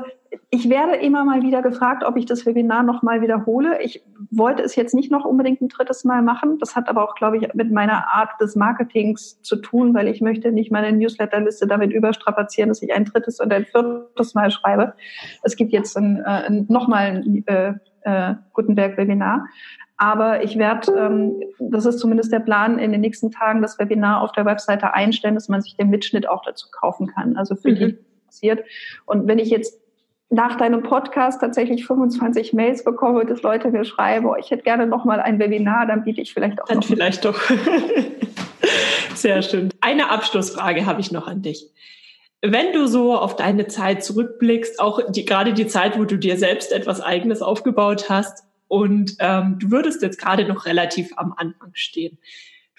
[0.52, 3.82] ich werde immer mal wieder gefragt, ob ich das Webinar noch mal wiederhole.
[3.82, 6.58] Ich wollte es jetzt nicht noch unbedingt ein drittes Mal machen.
[6.60, 10.22] Das hat aber auch, glaube ich, mit meiner Art des Marketings zu tun, weil ich
[10.22, 14.93] möchte nicht meine Newsletterliste damit überstrapazieren, dass ich ein drittes und ein viertes Mal schreibe.
[15.43, 19.45] Es gibt jetzt ein, äh, noch mal ein äh, äh, Gutenberg-Webinar.
[20.02, 24.22] Aber ich werde, ähm, das ist zumindest der Plan, in den nächsten Tagen das Webinar
[24.22, 27.36] auf der Webseite einstellen, dass man sich den Mitschnitt auch dazu kaufen kann.
[27.36, 27.76] Also für mhm.
[27.76, 27.97] die
[28.39, 28.65] passiert.
[29.05, 29.79] Und wenn ich jetzt
[30.29, 34.85] nach deinem Podcast tatsächlich 25 Mails bekomme, dass Leute mir schreiben, oh, ich hätte gerne
[34.85, 37.39] noch mal ein Webinar, dann biete ich vielleicht auch Dann vielleicht doch.
[39.15, 39.69] Sehr schön.
[39.81, 41.65] Eine Abschlussfrage habe ich noch an dich.
[42.41, 46.37] Wenn du so auf deine Zeit zurückblickst, auch die, gerade die Zeit, wo du dir
[46.37, 51.71] selbst etwas Eigenes aufgebaut hast und ähm, du würdest jetzt gerade noch relativ am Anfang
[51.73, 52.19] stehen.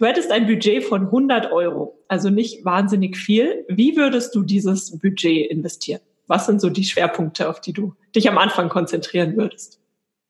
[0.01, 3.67] Du hättest ein Budget von 100 Euro, also nicht wahnsinnig viel.
[3.69, 6.01] Wie würdest du dieses Budget investieren?
[6.27, 9.79] Was sind so die Schwerpunkte, auf die du dich am Anfang konzentrieren würdest?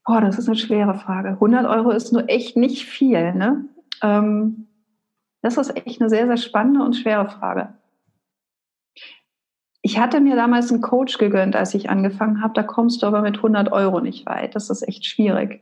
[0.05, 1.29] Boah, das ist eine schwere Frage.
[1.29, 3.33] 100 Euro ist nur echt nicht viel.
[3.33, 3.65] Ne?
[4.03, 4.67] Ähm,
[5.41, 7.75] das ist echt eine sehr, sehr spannende und schwere Frage.
[9.83, 12.55] Ich hatte mir damals einen Coach gegönnt, als ich angefangen habe.
[12.55, 14.57] Da kommst du aber mit 100 Euro nicht weit.
[14.57, 15.61] Das ist echt schwierig.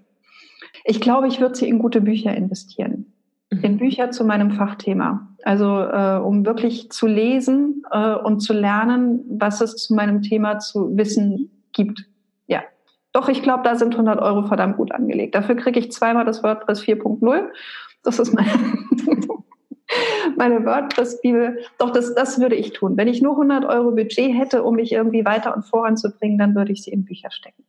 [0.85, 3.13] Ich glaube, ich würde sie in gute Bücher investieren.
[3.51, 3.65] Mhm.
[3.65, 5.29] In Bücher zu meinem Fachthema.
[5.43, 10.59] Also äh, um wirklich zu lesen äh, und zu lernen, was es zu meinem Thema
[10.59, 12.05] zu wissen gibt.
[12.47, 12.63] Ja,
[13.13, 15.35] doch, ich glaube, da sind 100 Euro verdammt gut angelegt.
[15.35, 17.49] Dafür kriege ich zweimal das WordPress 4.0.
[18.03, 18.51] Das ist meine,
[20.37, 21.59] meine WordPress-Bibel.
[21.79, 22.97] Doch, das, das würde ich tun.
[22.97, 26.73] Wenn ich nur 100 Euro Budget hätte, um mich irgendwie weiter und voranzubringen, dann würde
[26.73, 27.65] ich sie in Bücher stecken.